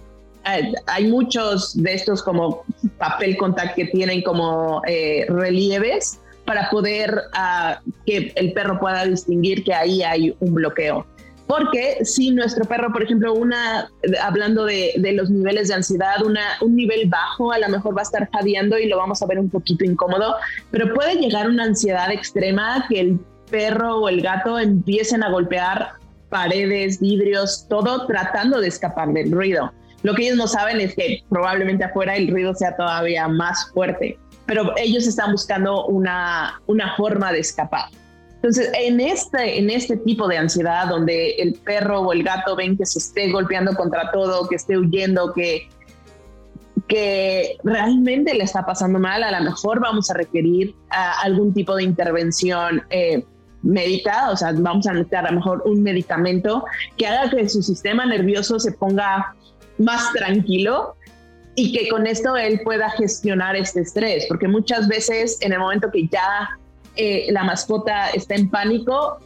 Hay 0.86 1.06
muchos 1.08 1.80
de 1.80 1.94
estos 1.94 2.22
como 2.22 2.64
papel 2.98 3.36
contact 3.36 3.76
que 3.76 3.84
tienen 3.84 4.22
como 4.22 4.80
eh, 4.86 5.26
relieves 5.28 6.18
para 6.46 6.70
poder 6.70 7.14
uh, 7.34 7.90
que 8.06 8.32
el 8.34 8.52
perro 8.54 8.80
pueda 8.80 9.04
distinguir 9.04 9.62
que 9.62 9.74
ahí 9.74 10.02
hay 10.02 10.34
un 10.40 10.54
bloqueo. 10.54 11.06
Porque 11.50 12.04
si 12.04 12.30
nuestro 12.30 12.64
perro, 12.64 12.92
por 12.92 13.02
ejemplo, 13.02 13.34
una, 13.34 13.90
hablando 14.22 14.66
de, 14.66 14.92
los 15.14 15.30
niveles 15.30 15.66
de 15.66 15.74
ansiedad, 15.74 16.22
una, 16.24 16.42
un 16.60 16.76
nivel 16.76 17.08
bajo 17.08 17.50
a 17.50 17.58
lo 17.58 17.68
mejor 17.68 17.96
va 17.96 18.02
a 18.02 18.04
estar 18.04 18.30
jadeando 18.30 18.78
y 18.78 18.86
lo 18.86 18.98
vamos 18.98 19.20
a 19.20 19.26
ver 19.26 19.40
un 19.40 19.50
poquito 19.50 19.84
incómodo, 19.84 20.36
pero 20.70 20.94
puede 20.94 21.16
llegar 21.16 21.48
una 21.48 21.64
ansiedad 21.64 22.08
extrema 22.12 22.86
que 22.88 23.00
el 23.00 23.18
perro 23.50 23.96
o 23.96 24.08
el 24.08 24.22
gato 24.22 24.60
empiecen 24.60 25.24
a 25.24 25.30
golpear 25.30 25.94
paredes, 26.28 27.00
vidrios, 27.00 27.66
todo 27.68 28.06
tratando 28.06 28.60
de 28.60 28.68
escapar 28.68 29.08
del 29.08 29.32
ruido. 29.32 29.72
Lo 30.04 30.14
que 30.14 30.26
ellos 30.26 30.36
no 30.36 30.46
saben 30.46 30.80
es 30.80 30.94
que 30.94 31.24
probablemente 31.30 31.82
afuera 31.82 32.14
el 32.14 32.30
ruido 32.30 32.54
sea 32.54 32.76
todavía 32.76 33.26
más 33.26 33.72
fuerte, 33.74 34.20
pero 34.46 34.72
ellos 34.76 35.04
están 35.04 35.32
buscando 35.32 35.86
una, 35.86 36.62
una 36.68 36.94
forma 36.94 37.32
de 37.32 37.40
escapar. 37.40 37.86
Entonces, 38.42 38.70
en 38.72 39.00
este, 39.00 39.58
en 39.58 39.68
este 39.68 39.98
tipo 39.98 40.26
de 40.26 40.38
ansiedad, 40.38 40.88
donde 40.88 41.32
el 41.32 41.54
perro 41.54 42.00
o 42.00 42.12
el 42.14 42.22
gato 42.22 42.56
ven 42.56 42.76
que 42.76 42.86
se 42.86 42.98
esté 42.98 43.30
golpeando 43.30 43.74
contra 43.74 44.10
todo, 44.10 44.48
que 44.48 44.56
esté 44.56 44.78
huyendo, 44.78 45.34
que, 45.34 45.68
que 46.88 47.58
realmente 47.62 48.32
le 48.32 48.44
está 48.44 48.64
pasando 48.64 48.98
mal, 48.98 49.22
a 49.22 49.38
lo 49.38 49.44
mejor 49.44 49.80
vamos 49.80 50.10
a 50.10 50.14
requerir 50.14 50.74
algún 51.22 51.52
tipo 51.52 51.76
de 51.76 51.82
intervención 51.82 52.82
eh, 52.88 53.26
médica, 53.62 54.30
o 54.30 54.36
sea, 54.38 54.52
vamos 54.52 54.86
a 54.86 54.92
necesitar 54.92 55.26
a 55.26 55.30
lo 55.32 55.36
mejor 55.36 55.62
un 55.66 55.82
medicamento 55.82 56.64
que 56.96 57.06
haga 57.06 57.28
que 57.30 57.46
su 57.46 57.62
sistema 57.62 58.06
nervioso 58.06 58.58
se 58.58 58.72
ponga 58.72 59.34
más 59.76 60.14
tranquilo 60.14 60.96
y 61.56 61.72
que 61.72 61.90
con 61.90 62.06
esto 62.06 62.38
él 62.38 62.62
pueda 62.64 62.88
gestionar 62.88 63.54
este 63.54 63.80
estrés, 63.82 64.24
porque 64.28 64.48
muchas 64.48 64.88
veces 64.88 65.36
en 65.42 65.52
el 65.52 65.58
momento 65.58 65.90
que 65.90 66.08
ya 66.08 66.58
eh, 66.96 67.26
la 67.30 67.44
mascota 67.44 68.10
está 68.10 68.34
en 68.34 68.50
pánico, 68.50 69.18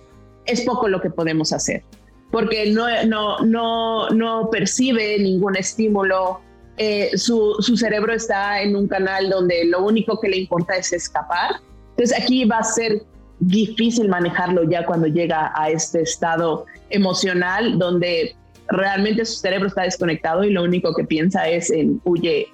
es 0.46 0.62
poco 0.62 0.88
lo 0.88 1.00
que 1.00 1.10
podemos 1.10 1.52
hacer, 1.52 1.82
porque 2.30 2.70
no, 2.70 2.86
no, 3.06 3.38
no, 3.40 4.10
no 4.10 4.50
percibe 4.50 5.18
ningún 5.18 5.56
estímulo, 5.56 6.40
eh, 6.76 7.16
su, 7.16 7.56
su 7.60 7.76
cerebro 7.76 8.12
está 8.12 8.60
en 8.60 8.74
un 8.74 8.88
canal 8.88 9.30
donde 9.30 9.64
lo 9.66 9.84
único 9.84 10.20
que 10.20 10.28
le 10.28 10.38
importa 10.38 10.76
es 10.76 10.92
escapar. 10.92 11.60
Entonces 11.90 12.20
aquí 12.20 12.44
va 12.44 12.58
a 12.58 12.64
ser 12.64 13.02
difícil 13.38 14.08
manejarlo 14.08 14.68
ya 14.68 14.84
cuando 14.84 15.06
llega 15.06 15.52
a 15.54 15.70
este 15.70 16.02
estado 16.02 16.66
emocional 16.90 17.78
donde 17.78 18.36
realmente 18.68 19.24
su 19.24 19.36
cerebro 19.36 19.68
está 19.68 19.82
desconectado 19.82 20.44
y 20.44 20.50
lo 20.50 20.62
único 20.62 20.94
que 20.94 21.04
piensa 21.04 21.48
es 21.48 21.70
en 21.70 22.00
huye, 22.04 22.48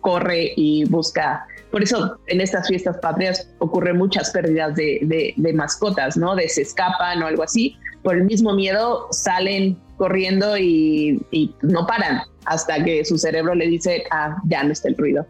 corre 0.00 0.52
y 0.56 0.84
busca. 0.84 1.46
Por 1.76 1.82
eso 1.82 2.18
en 2.28 2.40
estas 2.40 2.68
fiestas 2.68 2.96
patrias 3.02 3.50
ocurren 3.58 3.98
muchas 3.98 4.30
pérdidas 4.30 4.74
de, 4.76 5.34
mascotas, 5.54 6.16
¿no? 6.16 6.34
De 6.34 6.48
se 6.48 6.62
escapan 6.62 7.22
o 7.22 7.26
algo 7.26 7.42
así. 7.42 7.76
Por 8.02 8.16
el 8.16 8.24
mismo 8.24 8.54
miedo 8.54 9.08
salen 9.10 9.76
corriendo 9.98 10.56
y, 10.56 11.22
no 11.60 11.86
paran 11.86 12.22
hasta 12.46 12.82
que 12.82 13.04
su 13.04 13.18
cerebro 13.18 13.54
le 13.54 13.66
dice, 13.66 14.04
ah, 14.10 14.38
ya 14.46 14.64
no 14.64 14.72
está 14.72 14.88
el 14.88 14.96
ruido. 14.96 15.26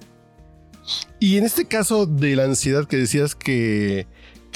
Y 1.19 1.37
en 1.37 1.43
este 1.43 1.67
caso 1.67 2.07
de 2.07 2.37
la 2.37 2.45
ansiedad 2.45 2.87
que 2.87 2.97
decías 2.97 3.35
que 3.35 4.07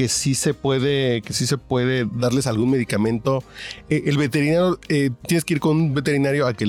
que 0.00 0.08
sí 0.08 0.34
se 0.34 0.54
puede, 0.54 1.20
que 1.20 1.34
sí 1.34 1.46
se 1.46 1.58
puede 1.58 2.08
darles 2.10 2.46
algún 2.46 2.70
medicamento. 2.70 3.44
Eh, 3.90 4.04
el 4.06 4.16
veterinario, 4.16 4.80
eh, 4.88 5.10
tienes 5.26 5.44
que 5.44 5.52
ir 5.52 5.60
con 5.60 5.76
un 5.76 5.92
veterinario 5.92 6.46
a 6.46 6.54
que 6.54 6.64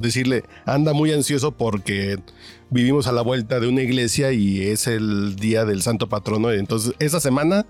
decirle, 0.00 0.42
anda 0.64 0.92
muy 0.92 1.12
ansioso 1.12 1.52
porque 1.52 2.18
vivimos 2.70 3.06
a 3.06 3.12
la 3.12 3.22
vuelta 3.22 3.60
de 3.60 3.68
una 3.68 3.82
iglesia 3.82 4.32
y 4.32 4.66
es 4.66 4.86
el 4.86 5.36
día 5.36 5.64
del 5.64 5.82
santo 5.82 6.08
patrono. 6.08 6.50
Entonces, 6.52 6.94
esa 6.98 7.20
semana 7.20 7.66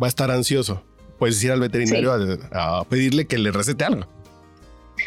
va 0.00 0.06
a 0.06 0.08
estar 0.08 0.30
ansioso. 0.30 0.82
Puedes 1.18 1.42
ir 1.44 1.52
al 1.52 1.60
veterinario 1.60 2.12
a, 2.52 2.84
pedirle 2.84 3.26
que 3.26 3.38
le 3.38 3.52
recete 3.52 3.84
algo. 3.84 4.06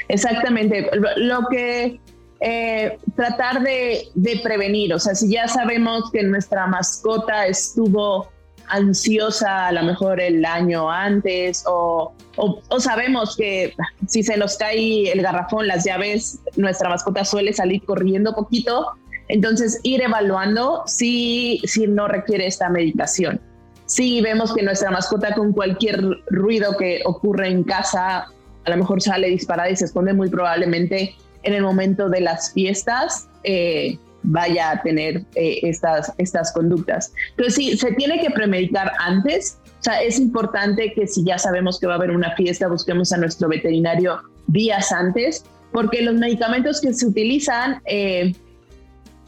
Exactamente. 0.08 0.90
Lo, 1.18 1.48
que 1.50 2.00
eh, 2.40 2.98
tratar 3.16 3.62
de, 3.62 4.08
de, 4.14 4.38
prevenir, 4.38 4.94
o 4.94 5.00
sea, 5.00 5.16
si 5.16 5.30
ya 5.30 5.48
sabemos 5.48 6.10
que 6.12 6.24
nuestra 6.24 6.68
mascota 6.68 7.48
estuvo 7.48 8.30
ansiosa 8.70 9.68
a 9.68 9.72
lo 9.72 9.84
mejor 9.84 10.20
el 10.20 10.44
año 10.46 10.90
antes 10.90 11.64
o, 11.68 12.14
o, 12.36 12.80
sabemos 12.80 13.36
que 13.36 13.74
si 14.08 14.24
se 14.24 14.38
nos 14.38 14.58
cae 14.58 15.12
el 15.12 15.22
garrafón, 15.22 15.68
las 15.68 15.86
llaves, 15.86 16.40
nuestra 16.56 16.90
mascota 16.90 17.24
suele 17.26 17.54
salir 17.54 17.84
corriendo 17.84 18.34
poquito. 18.34 18.94
Entonces, 19.28 19.80
ir 19.84 20.02
evaluando 20.02 20.84
si, 20.86 21.62
si 21.66 21.88
no 21.88 22.08
requiere 22.08 22.48
esta 22.48 22.70
medicación. 22.70 23.40
Si 23.86 24.22
vemos 24.22 24.54
que 24.54 24.64
nuestra 24.64 24.92
mascota 24.92 25.34
con 25.36 25.54
cualquier 25.54 26.02
ruido 26.28 26.76
que 26.78 27.02
ocurre 27.06 27.50
en 27.50 27.64
casa, 27.64 28.28
a 28.66 28.70
lo 28.70 28.78
mejor 28.78 29.02
sale 29.02 29.30
disparada 29.30 29.70
y 29.70 29.76
se 29.76 29.86
esconde 29.86 30.14
muy 30.14 30.30
probablemente 30.30 31.16
en 31.44 31.54
el 31.54 31.62
momento 31.62 32.10
de 32.10 32.22
las 32.22 32.52
fiestas, 32.54 33.30
eh, 33.44 33.98
vaya 34.24 34.72
a 34.72 34.82
tener 34.82 35.24
eh, 35.36 35.60
estas, 35.62 36.12
estas 36.18 36.52
conductas. 36.52 37.14
Entonces, 37.32 37.56
sí, 37.56 37.78
se 37.78 37.92
tiene 37.94 38.20
que 38.20 38.32
premeditar 38.32 38.92
antes. 39.00 39.60
O 39.80 39.84
sea, 39.84 40.02
es 40.02 40.20
importante 40.20 40.94
que 40.94 41.06
si 41.06 41.24
ya 41.24 41.38
sabemos 41.38 41.80
que 41.80 41.86
va 41.86 41.94
a 41.94 41.98
haber 41.98 42.12
una 42.12 42.36
fiesta, 42.36 42.68
busquemos 42.68 43.14
a 43.14 43.18
nuestro 43.18 43.48
veterinario 43.48 44.20
días 44.48 44.92
antes, 44.92 45.46
porque 45.72 46.02
los 46.02 46.16
medicamentos 46.16 46.82
que 46.82 46.94
se 46.94 47.06
utilizan 47.06 47.82
eh, 47.86 48.34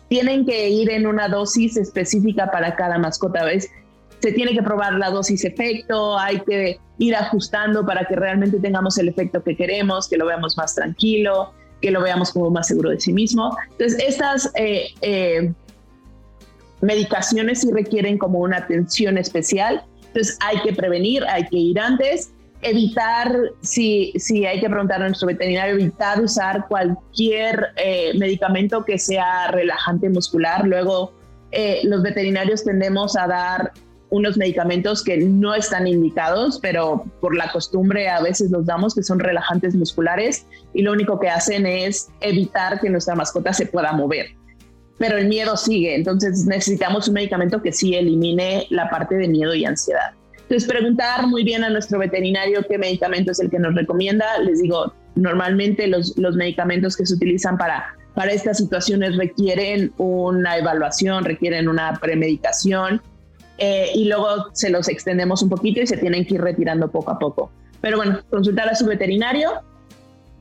tienen 0.09 0.45
que 0.45 0.69
ir 0.69 0.89
en 0.89 1.07
una 1.07 1.27
dosis 1.27 1.77
específica 1.77 2.49
para 2.51 2.75
cada 2.75 2.97
mascota. 2.97 3.43
¿ves? 3.43 3.69
Se 4.19 4.31
tiene 4.31 4.53
que 4.53 4.63
probar 4.63 4.93
la 4.93 5.09
dosis 5.09 5.45
efecto, 5.45 6.17
hay 6.17 6.39
que 6.41 6.79
ir 6.97 7.15
ajustando 7.15 7.85
para 7.85 8.05
que 8.05 8.15
realmente 8.15 8.59
tengamos 8.59 8.97
el 8.97 9.09
efecto 9.09 9.43
que 9.43 9.55
queremos, 9.55 10.07
que 10.07 10.17
lo 10.17 10.25
veamos 10.25 10.57
más 10.57 10.73
tranquilo 10.73 11.53
que 11.81 11.91
lo 11.91 12.01
veamos 12.01 12.31
como 12.31 12.49
más 12.49 12.67
seguro 12.67 12.89
de 12.89 12.99
sí 12.99 13.13
mismo. 13.13 13.55
Entonces, 13.71 14.03
estas 14.03 14.51
eh, 14.55 14.87
eh, 15.01 15.53
medicaciones 16.81 17.61
sí 17.61 17.71
requieren 17.71 18.17
como 18.17 18.39
una 18.39 18.57
atención 18.57 19.17
especial. 19.17 19.83
Entonces, 20.07 20.37
hay 20.41 20.59
que 20.61 20.73
prevenir, 20.73 21.23
hay 21.25 21.47
que 21.47 21.57
ir 21.57 21.79
antes, 21.79 22.31
evitar, 22.61 23.35
si, 23.61 24.13
si 24.17 24.45
hay 24.45 24.59
que 24.59 24.69
preguntar 24.69 25.01
a 25.01 25.07
nuestro 25.07 25.27
veterinario, 25.27 25.75
evitar 25.75 26.21
usar 26.21 26.67
cualquier 26.67 27.67
eh, 27.75 28.17
medicamento 28.17 28.83
que 28.83 28.97
sea 28.97 29.47
relajante 29.51 30.09
muscular. 30.09 30.65
Luego, 30.65 31.13
los 31.83 32.03
veterinarios 32.03 32.63
tendemos 32.63 33.15
a 33.15 33.25
dar 33.25 33.71
unos 34.09 34.37
medicamentos 34.37 35.03
que 35.03 35.17
no 35.17 35.53
están 35.53 35.87
indicados, 35.87 36.59
pero 36.61 37.05
por 37.19 37.35
la 37.35 37.51
costumbre 37.51 38.09
a 38.09 38.21
veces 38.21 38.51
los 38.51 38.65
damos, 38.65 38.95
que 38.95 39.03
son 39.03 39.19
relajantes 39.19 39.75
musculares, 39.75 40.45
y 40.73 40.81
lo 40.81 40.93
único 40.93 41.19
que 41.19 41.29
hacen 41.29 41.65
es 41.65 42.09
evitar 42.21 42.79
que 42.79 42.89
nuestra 42.89 43.15
mascota 43.15 43.53
se 43.53 43.65
pueda 43.65 43.91
mover. 43.93 44.27
Pero 44.97 45.17
el 45.17 45.27
miedo 45.27 45.57
sigue, 45.57 45.95
entonces 45.95 46.45
necesitamos 46.45 47.07
un 47.07 47.15
medicamento 47.15 47.61
que 47.61 47.71
sí 47.71 47.95
elimine 47.95 48.65
la 48.69 48.89
parte 48.89 49.15
de 49.15 49.27
miedo 49.27 49.53
y 49.53 49.65
ansiedad. 49.65 50.13
Entonces, 50.49 50.69
preguntar 50.69 51.27
muy 51.27 51.43
bien 51.43 51.65
a 51.65 51.69
nuestro 51.69 51.99
veterinario 51.99 52.65
qué 52.69 52.77
medicamento 52.77 53.31
es 53.31 53.39
el 53.41 53.49
que 53.49 53.60
nos 53.60 53.75
recomienda. 53.75 54.25
Les 54.39 54.62
digo, 54.62 54.93
normalmente 55.15 55.88
los, 55.88 56.17
los 56.17 56.38
medicamentos 56.38 56.95
que 56.95 57.05
se 57.05 57.15
utilizan 57.15 57.57
para, 57.57 57.93
para 58.15 58.31
estas 58.31 58.57
situaciones 58.57 59.17
requieren 59.17 59.91
una 59.97 60.57
evaluación, 60.57 61.25
requieren 61.25 61.67
una 61.67 61.99
premedicación 61.99 63.01
eh, 63.57 63.89
y 63.93 64.05
luego 64.05 64.47
se 64.53 64.69
los 64.69 64.88
extendemos 64.88 65.41
un 65.41 65.49
poquito 65.49 65.81
y 65.81 65.88
se 65.88 65.97
tienen 65.97 66.25
que 66.25 66.36
ir 66.36 66.41
retirando 66.41 66.89
poco 66.89 67.12
a 67.12 67.19
poco. 67.19 67.51
Pero 67.81 67.97
bueno, 67.97 68.21
consultar 68.29 68.69
a 68.69 68.75
su 68.75 68.86
veterinario 68.86 69.51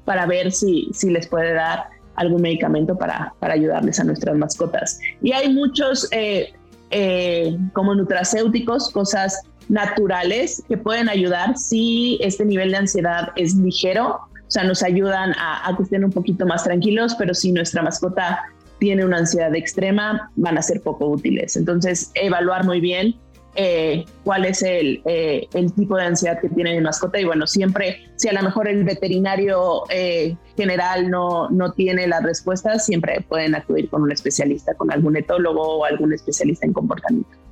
para 0.05 0.25
ver 0.27 0.53
si, 0.53 0.88
si 0.92 1.11
les 1.11 1.27
puede 1.27 1.53
dar 1.53 1.87
algún 2.14 2.42
medicamento 2.42 2.97
para, 2.97 3.35
para 3.40 3.55
ayudarles 3.55 3.99
a 3.99 4.05
nuestras 4.05 4.37
mascotas. 4.37 5.01
Y 5.21 5.33
hay 5.33 5.53
muchos 5.53 6.09
eh, 6.12 6.53
eh, 6.92 7.59
como 7.73 7.92
nutracéuticos, 7.95 8.90
cosas 8.90 9.42
naturales 9.68 10.62
que 10.68 10.76
pueden 10.76 11.09
ayudar 11.09 11.57
si 11.57 12.18
este 12.20 12.44
nivel 12.44 12.70
de 12.70 12.79
ansiedad 12.79 13.29
es 13.37 13.55
ligero, 13.55 14.20
o 14.46 14.50
sea, 14.50 14.64
nos 14.64 14.83
ayudan 14.83 15.33
a, 15.38 15.74
que 15.76 15.83
estén 15.83 16.05
un 16.05 16.12
poquito 16.12 16.46
más 16.46 16.64
tranquilos, 16.64 17.16
pero 17.18 17.35
si 17.35 17.50
nuestra 17.50 17.83
mascota 17.83 18.44
tiene 18.79 19.05
una 19.05 19.18
ansiedad 19.18 19.55
extrema, 19.55 20.31
van 20.37 20.57
a 20.57 20.62
ser 20.62 20.81
poco 20.83 21.07
útiles. 21.09 21.57
Entonces, 21.57 22.12
evaluar 22.14 22.64
muy 22.64 22.81
bien 22.81 23.16
eh, 23.57 24.05
cuál 24.22 24.44
es 24.44 24.62
el, 24.62 25.00
eh, 25.07 25.48
el, 25.55 25.72
tipo 25.72 25.96
de 25.96 26.05
ansiedad 26.05 26.38
que 26.40 26.50
tiene 26.50 26.74
mi 26.74 26.83
mascota 26.83 27.18
y 27.18 27.24
bueno, 27.24 27.46
siempre, 27.46 28.05
si 28.16 28.29
a 28.29 28.35
lo 28.35 28.42
mejor 28.42 28.68
el 28.68 28.85
veterinario 28.85 29.85
eh, 29.88 30.37
general 30.57 31.11
no, 31.11 31.48
no 31.48 31.72
tiene 31.72 32.07
las 32.07 32.22
respuestas, 32.22 32.85
siempre 32.85 33.24
pueden 33.26 33.55
acudir 33.55 33.88
con 33.88 34.02
un 34.02 34.12
especialista, 34.12 34.74
con 34.74 34.92
algún 34.92 35.16
etólogo 35.16 35.79
o 35.79 35.85
algún 35.87 36.12
especialista 36.12 36.66
en 36.66 36.74
comportamiento. 36.74 37.46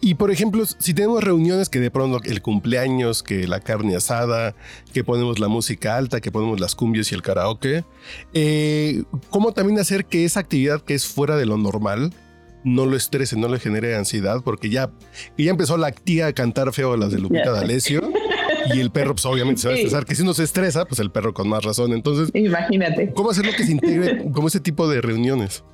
Y 0.00 0.14
por 0.14 0.30
ejemplo, 0.30 0.64
si 0.66 0.94
tenemos 0.94 1.22
reuniones 1.22 1.68
que 1.68 1.80
de 1.80 1.90
pronto 1.90 2.20
el 2.24 2.42
cumpleaños, 2.42 3.22
que 3.22 3.46
la 3.46 3.60
carne 3.60 3.96
asada, 3.96 4.54
que 4.92 5.04
ponemos 5.04 5.38
la 5.38 5.48
música 5.48 5.96
alta, 5.96 6.20
que 6.20 6.30
ponemos 6.30 6.60
las 6.60 6.74
cumbias 6.74 7.10
y 7.12 7.14
el 7.14 7.22
karaoke, 7.22 7.84
eh, 8.34 9.02
¿cómo 9.30 9.52
también 9.52 9.78
hacer 9.78 10.04
que 10.06 10.24
esa 10.24 10.40
actividad 10.40 10.82
que 10.82 10.94
es 10.94 11.06
fuera 11.06 11.36
de 11.36 11.46
lo 11.46 11.56
normal 11.56 12.12
no 12.64 12.84
lo 12.84 12.96
estrese, 12.96 13.36
no 13.36 13.48
le 13.48 13.58
genere 13.58 13.96
ansiedad? 13.96 14.42
Porque 14.44 14.70
ya, 14.70 14.90
ya 15.38 15.50
empezó 15.50 15.76
la 15.76 15.92
tía 15.92 16.26
a 16.26 16.32
cantar 16.32 16.72
feo 16.72 16.96
las 16.96 17.12
de 17.12 17.18
Lupita 17.18 17.52
D'Alessio. 17.52 18.10
y 18.74 18.80
el 18.80 18.90
perro, 18.90 19.14
pues 19.14 19.26
obviamente 19.26 19.62
se 19.62 19.68
va 19.68 19.74
a 19.74 19.76
estresar, 19.76 20.04
que 20.04 20.14
si 20.14 20.24
no 20.24 20.34
se 20.34 20.42
estresa, 20.42 20.84
pues 20.84 21.00
el 21.00 21.10
perro 21.10 21.32
con 21.32 21.48
más 21.48 21.64
razón. 21.64 21.92
Entonces, 21.92 22.30
imagínate. 22.34 23.12
¿Cómo 23.14 23.30
hacerlo 23.30 23.52
que 23.56 23.64
se 23.64 23.72
integre 23.72 24.30
como 24.32 24.48
ese 24.48 24.60
tipo 24.60 24.88
de 24.88 25.00
reuniones? 25.00 25.64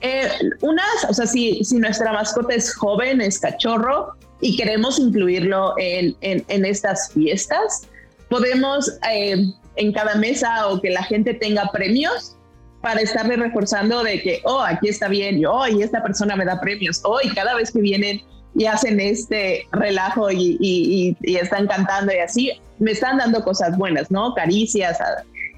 Eh, 0.00 0.28
unas, 0.60 1.06
o 1.08 1.14
sea, 1.14 1.26
si, 1.26 1.64
si 1.64 1.78
nuestra 1.78 2.12
mascota 2.12 2.54
es 2.54 2.74
joven, 2.74 3.20
es 3.20 3.38
cachorro 3.38 4.14
y 4.40 4.56
queremos 4.56 4.98
incluirlo 4.98 5.74
en, 5.78 6.14
en, 6.20 6.64
estas 6.64 7.10
fiestas, 7.12 7.82
podemos 8.28 8.92
eh, 9.10 9.36
en 9.76 9.92
cada 9.92 10.16
mesa 10.16 10.68
o 10.68 10.80
que 10.80 10.90
la 10.90 11.02
gente 11.02 11.34
tenga 11.34 11.70
premios 11.72 12.36
para 12.82 13.00
estarle 13.00 13.36
reforzando 13.36 14.02
de 14.02 14.20
que, 14.20 14.40
oh, 14.44 14.60
aquí 14.60 14.88
está 14.88 15.08
bien, 15.08 15.38
y 15.38 15.46
oh, 15.46 15.66
y 15.66 15.82
esta 15.82 16.02
persona 16.02 16.36
me 16.36 16.44
da 16.44 16.60
premios, 16.60 17.00
oh, 17.04 17.18
y 17.22 17.30
cada 17.30 17.54
vez 17.54 17.72
que 17.72 17.80
vienen 17.80 18.20
y 18.54 18.66
hacen 18.66 19.00
este 19.00 19.66
relajo 19.72 20.30
y, 20.30 21.16
están 21.22 21.66
cantando 21.66 22.12
y 22.12 22.18
así, 22.18 22.52
me 22.78 22.92
están 22.92 23.18
dando 23.18 23.42
cosas 23.44 23.76
buenas, 23.76 24.10
¿no? 24.10 24.34
Caricias, 24.34 24.98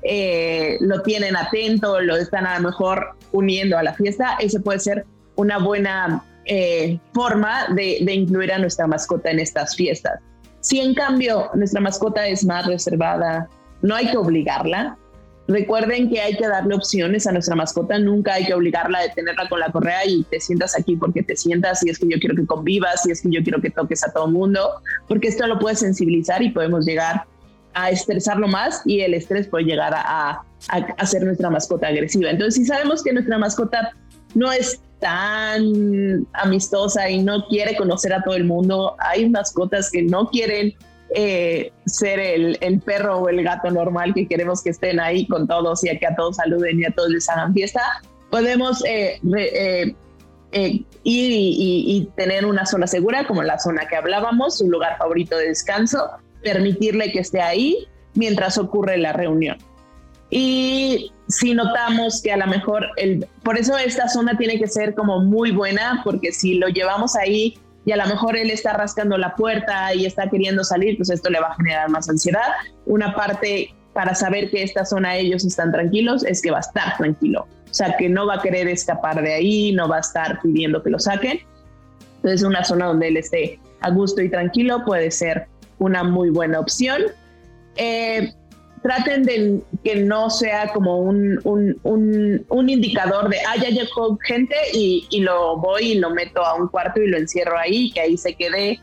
eh, 0.03 0.79
lo 0.81 1.03
tienen 1.03 1.37
atento, 1.37 2.01
lo 2.01 2.17
están 2.17 2.47
a 2.47 2.59
lo 2.59 2.69
mejor 2.69 3.17
uniendo 3.33 3.77
a 3.79 3.83
la 3.83 3.95
fiesta, 3.95 4.37
eso 4.41 4.61
puede 4.63 4.79
ser 4.79 5.05
una 5.37 5.59
buena 5.59 6.25
eh, 6.45 6.99
forma 7.13 7.67
de, 7.75 7.99
incluir 8.13 8.53
a 8.53 8.59
nuestra 8.59 8.87
mascota 8.87 9.31
en 9.31 9.41
estas 9.41 9.77
fiestas. 9.77 10.21
Si 10.61 10.81
en 10.81 10.95
cambio 10.95 11.51
nuestra 11.55 11.81
mascota 11.81 12.27
es 12.27 12.45
más 12.45 12.67
reservada, 12.67 13.49
no 13.83 13.95
hay 13.95 14.11
que 14.11 14.17
obligarla, 14.17 14.97
Recuerden 15.49 16.11
que 16.11 16.21
hay 16.21 16.37
que 16.37 16.47
darle 16.47 16.75
opciones 16.75 17.27
a 17.27 17.33
nuestra 17.33 17.57
mascota, 17.57 17.99
nunca 17.99 18.35
hay 18.35 18.45
que 18.45 18.53
obligarla 18.53 18.99
a 18.99 19.03
detenerla 19.05 19.49
con 19.49 19.61
la 19.61 19.73
correa 19.73 20.05
y 20.07 20.23
te 20.25 20.41
sientas 20.41 20.79
aquí 20.79 20.95
porque 20.95 21.23
te 21.23 21.37
sientas, 21.37 21.81
si 21.81 21.89
es 21.89 21.99
que 21.99 22.07
yo 22.07 22.19
quiero 22.21 22.37
que 22.37 22.45
convivas, 22.45 23.03
si 23.03 23.13
es 23.13 23.23
que 23.23 23.31
yo 23.31 23.43
quiero 23.43 23.59
que 23.63 23.71
toques 23.71 24.07
a 24.07 24.13
todo 24.13 24.27
el 24.27 24.33
mundo, 24.33 24.83
porque 25.09 25.29
esto 25.29 25.47
lo 25.47 25.59
puede 25.59 25.75
sensibilizar 25.77 26.43
y 26.43 26.51
podemos 26.51 26.85
llegar 26.85 27.25
a 27.75 27.91
estresarlo 27.91 28.49
más 28.49 28.83
y 28.85 29.01
el 29.01 29.15
estrés 29.15 29.47
puede 29.49 29.65
llegar 29.65 29.93
a, 29.95 30.43
hacer 30.99 31.23
nuestra 31.23 31.51
mascota 31.51 31.89
agresiva. 31.89 32.31
Entonces, 32.31 32.55
si 32.55 32.65
sabemos 32.65 33.03
que 33.03 33.13
nuestra 33.13 33.39
mascota 33.39 33.93
no 34.35 34.51
es 34.51 34.81
tan 34.99 36.27
amistosa 36.33 37.09
y 37.09 37.23
no 37.23 37.47
quiere 37.47 37.77
conocer 37.77 38.13
a 38.13 38.23
todo 38.23 38.35
el 38.35 38.45
mundo, 38.45 38.97
hay 38.99 39.29
mascotas 39.29 39.91
que 39.91 40.03
no 40.03 40.29
quieren 40.29 40.75
eh, 41.15 41.73
ser 41.87 42.19
el, 42.19 42.59
el, 42.61 42.81
perro 42.81 43.19
o 43.19 43.29
el 43.29 43.43
gato 43.45 43.71
normal 43.71 44.13
que 44.13 44.27
queremos 44.27 44.63
que 44.63 44.71
estén 44.71 44.99
ahí 44.99 45.27
con 45.27 45.47
todos 45.47 45.85
y 45.85 45.89
a 45.89 45.99
que 45.99 46.07
a 46.07 46.17
todos 46.17 46.37
saluden 46.37 46.81
y 46.81 46.85
a 46.85 46.91
todos 46.91 47.11
les 47.11 47.29
hagan 47.29 47.55
fiesta, 47.55 48.03
podemos 48.31 48.85
eh, 48.85 49.21
eh, 50.53 50.85
ir 51.05 51.31
y, 51.33 52.11
tener 52.17 52.47
una 52.47 52.67
zona 52.67 52.87
segura 52.87 53.27
como 53.27 53.43
la 53.43 53.59
zona 53.59 53.87
que 53.87 53.97
hablábamos, 53.97 54.61
un 54.61 54.71
lugar 54.71 54.97
favorito 54.99 55.37
de 55.37 55.49
descanso, 55.49 56.11
permitirle 56.43 57.13
que 57.13 57.21
esté 57.21 57.41
ahí 57.41 57.87
mientras 58.15 58.59
ocurre 58.59 58.99
la 58.99 59.13
reunión. 59.13 59.59
Y 60.31 61.11
si 61.29 61.55
notamos 61.55 62.21
que 62.23 62.33
a 62.33 62.37
lo 62.37 62.47
mejor, 62.47 62.87
el, 62.97 63.27
por 63.43 63.59
eso 63.59 63.77
esta 63.79 64.09
zona 64.09 64.37
tiene 64.37 64.59
que 64.59 64.67
ser 64.67 64.95
como 64.95 65.21
muy 65.21 65.53
buena, 65.53 66.03
porque 66.05 66.33
si 66.33 66.55
lo 66.55 66.69
llevamos 66.69 67.17
ahí 67.17 67.59
y 67.87 67.93
a 67.93 67.97
lo 67.97 68.07
mejor 68.07 68.37
él 68.37 68.51
está 68.51 68.75
rascando 68.75 69.17
la 69.17 69.35
puerta 69.35 69.95
y 69.95 70.05
está 70.05 70.29
queriendo 70.29 70.65
salir, 70.65 70.97
pues 70.99 71.09
esto 71.09 71.31
le 71.31 71.41
va 71.41 71.49
a 71.49 71.55
generar 71.55 71.89
más 71.89 72.09
ansiedad. 72.11 72.49
Una 72.85 73.15
parte 73.15 73.75
para 73.95 74.15
saber 74.15 74.51
que 74.51 74.63
esta 74.63 74.85
zona 74.85 75.17
ellos 75.17 75.45
están 75.45 75.73
tranquilos 75.73 76.25
es 76.25 76.43
que 76.43 76.51
va 76.51 76.59
a 76.59 76.61
estar 76.61 76.97
tranquilo. 76.99 77.47
O 77.71 77.75
sea, 77.75 77.97
que 77.97 78.09
no 78.09 78.27
va 78.27 78.35
a 78.35 78.43
querer 78.43 78.69
escapar 78.69 79.23
de 79.23 79.35
ahí, 79.35 79.73
no 79.73 79.89
va 79.89 79.97
a 79.97 80.01
estar 80.01 80.41
pidiendo 80.43 80.83
que 80.83 80.91
lo 80.91 80.99
saquen. 80.99 81.41
Entonces, 82.17 82.43
una 82.43 82.65
zona 82.65 82.87
donde 82.87 83.09
él 83.09 83.17
esté 83.17 83.59
a 83.81 83.91
gusto 83.91 84.21
y 84.21 84.29
tranquilo 84.29 84.85
puede 84.85 85.11
ser 85.11 85.49
una 85.79 86.05
muy 86.05 86.31
buena 86.31 86.61
opción. 86.61 87.03
Eh, 87.77 88.33
traten 88.83 89.25
de 89.25 89.61
que 89.83 89.97
no 89.97 90.31
sea 90.31 90.73
como 90.73 90.99
un, 90.99 91.41
un, 91.45 92.69
indicador 92.69 93.29
de, 93.29 93.39
ah, 93.41 93.57
ya 93.57 93.71
llegó 93.71 94.17
gente 94.25 94.55
y, 94.73 95.07
y, 95.11 95.21
lo 95.21 95.57
voy 95.59 95.93
y 95.93 95.95
lo 95.99 96.11
meto 96.11 96.45
a 96.45 96.55
un 96.55 96.69
cuarto 96.69 97.01
y 97.01 97.09
lo 97.09 97.19
encierro 97.19 97.59
ahí, 97.59 97.91
que 97.93 98.01
ahí 98.01 98.17
se 98.17 98.35
quede, 98.35 98.81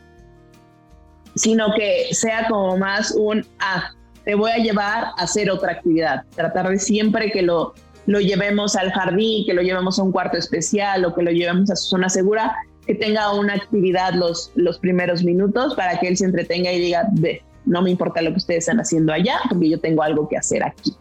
sino 1.34 1.72
que 1.74 2.08
sea 2.12 2.46
como 2.48 2.76
más 2.76 3.12
un, 3.12 3.46
ah, 3.58 3.90
te 4.24 4.34
voy 4.34 4.50
a 4.50 4.56
llevar 4.56 5.04
a 5.04 5.22
hacer 5.22 5.50
otra 5.50 5.72
actividad. 5.72 6.24
Tratar 6.34 6.68
de 6.68 6.78
siempre 6.78 7.30
que 7.30 7.42
lo, 7.42 7.74
lo 8.06 8.20
llevemos 8.20 8.74
al 8.76 8.90
jardín, 8.92 9.46
que 9.46 9.54
lo 9.54 9.62
llevemos 9.62 9.98
a 9.98 10.02
un 10.02 10.12
cuarto 10.12 10.36
especial 10.36 11.04
o 11.04 11.14
que 11.14 11.22
lo 11.22 11.30
llevemos 11.30 11.70
a 11.70 11.76
su 11.76 11.90
zona 11.90 12.08
segura, 12.08 12.56
que 12.86 12.94
tenga 12.94 13.32
una 13.32 13.54
actividad 13.54 14.14
los, 14.14 14.52
los 14.54 14.78
primeros 14.78 15.24
minutos 15.24 15.74
para 15.74 15.98
que 15.98 16.08
él 16.08 16.16
se 16.16 16.24
entretenga 16.24 16.72
y 16.72 16.80
diga, 16.80 17.08
ve, 17.12 17.42
no 17.64 17.82
me 17.82 17.90
importa 17.90 18.22
lo 18.22 18.30
que 18.30 18.38
ustedes 18.38 18.60
están 18.60 18.78
haciendo 18.78 19.12
allá, 19.12 19.40
porque 19.48 19.68
yo 19.68 19.80
tengo 19.80 20.02
algo 20.02 20.28
que 20.28 20.36
hacer 20.36 20.62
aquí. 20.62 20.92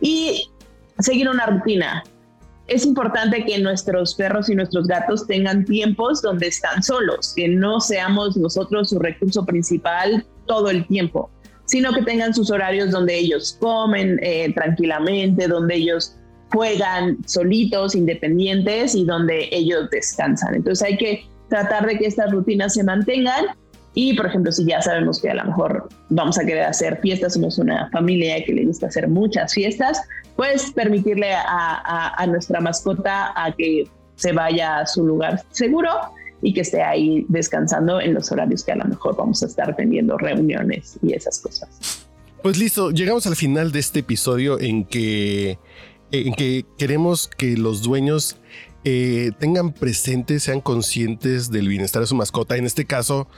Y 0.00 0.50
seguir 0.98 1.28
una 1.28 1.46
rutina. 1.46 2.04
Es 2.66 2.86
importante 2.86 3.44
que 3.44 3.58
nuestros 3.58 4.14
perros 4.14 4.48
y 4.48 4.54
nuestros 4.54 4.86
gatos 4.86 5.26
tengan 5.26 5.64
tiempos 5.64 6.22
donde 6.22 6.46
están 6.46 6.82
solos, 6.82 7.34
que 7.36 7.48
no 7.48 7.80
seamos 7.80 8.36
nosotros 8.36 8.90
su 8.90 8.98
recurso 8.98 9.44
principal 9.44 10.24
todo 10.46 10.70
el 10.70 10.86
tiempo, 10.86 11.30
sino 11.66 11.92
que 11.92 12.02
tengan 12.02 12.32
sus 12.32 12.50
horarios 12.50 12.90
donde 12.90 13.18
ellos 13.18 13.58
comen 13.60 14.18
eh, 14.22 14.52
tranquilamente, 14.54 15.46
donde 15.46 15.74
ellos 15.74 16.16
juegan 16.54 17.18
solitos, 17.26 17.94
independientes 17.94 18.94
y 18.94 19.04
donde 19.04 19.48
ellos 19.50 19.90
descansan. 19.90 20.54
Entonces 20.54 20.86
hay 20.86 20.96
que 20.96 21.26
tratar 21.48 21.86
de 21.86 21.98
que 21.98 22.06
estas 22.06 22.30
rutinas 22.30 22.74
se 22.74 22.84
mantengan 22.84 23.46
y, 23.94 24.14
por 24.14 24.26
ejemplo, 24.26 24.50
si 24.50 24.64
ya 24.64 24.80
sabemos 24.80 25.20
que 25.20 25.30
a 25.30 25.34
lo 25.34 25.44
mejor 25.44 25.88
vamos 26.08 26.38
a 26.38 26.44
querer 26.44 26.64
hacer 26.64 27.00
fiestas, 27.00 27.34
somos 27.34 27.58
una 27.58 27.88
familia 27.90 28.42
que 28.44 28.52
le 28.52 28.66
gusta 28.66 28.86
hacer 28.86 29.08
muchas 29.08 29.52
fiestas, 29.54 30.00
pues 30.36 30.72
permitirle 30.72 31.32
a, 31.34 32.24
nuestra 32.28 32.60
mascota 32.60 33.32
a 33.36 33.52
que 33.52 33.88
se 34.16 34.32
vaya 34.32 34.78
a 34.78 34.86
su 34.86 35.06
lugar 35.06 35.42
seguro 35.50 35.90
y 36.42 36.52
que 36.52 36.62
esté 36.62 36.82
ahí 36.82 37.24
descansando 37.28 38.00
en 38.00 38.14
los 38.14 38.30
horarios 38.32 38.64
que 38.64 38.72
a 38.72 38.76
lo 38.76 38.84
mejor 38.84 39.16
vamos 39.16 39.42
a 39.42 39.46
estar 39.46 39.74
teniendo 39.76 40.18
reuniones 40.18 40.98
y 41.02 41.12
esas 41.14 41.40
cosas. 41.40 42.06
Pues 42.42 42.58
listo, 42.58 42.90
llegamos 42.90 43.26
al 43.26 43.36
final 43.36 43.72
de 43.72 43.78
este 43.78 44.00
episodio 44.00 44.60
en 44.60 44.84
que, 44.84 45.58
en 46.20 46.34
que 46.34 46.64
queremos 46.78 47.28
que 47.28 47.56
los 47.56 47.82
dueños 47.82 48.36
eh, 48.84 49.32
tengan 49.38 49.72
presentes, 49.72 50.44
sean 50.44 50.60
conscientes 50.60 51.50
del 51.50 51.68
bienestar 51.68 52.02
de 52.02 52.06
su 52.06 52.14
mascota. 52.14 52.56
En 52.56 52.66
este 52.66 52.84
caso, 52.84 53.28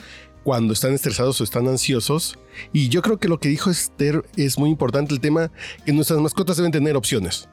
cuando 0.46 0.74
están 0.74 0.92
estresados 0.92 1.40
o 1.40 1.44
están 1.44 1.66
ansiosos. 1.66 2.38
Y 2.72 2.88
yo 2.88 3.02
creo 3.02 3.18
que 3.18 3.26
lo 3.26 3.40
que 3.40 3.48
dijo 3.48 3.68
Esther 3.68 4.24
es 4.36 4.58
muy 4.58 4.70
importante, 4.70 5.12
el 5.12 5.18
tema 5.18 5.50
que 5.84 5.92
nuestras 5.92 6.20
mascotas 6.20 6.56
deben 6.56 6.70
tener 6.70 6.96
opciones, 6.96 7.48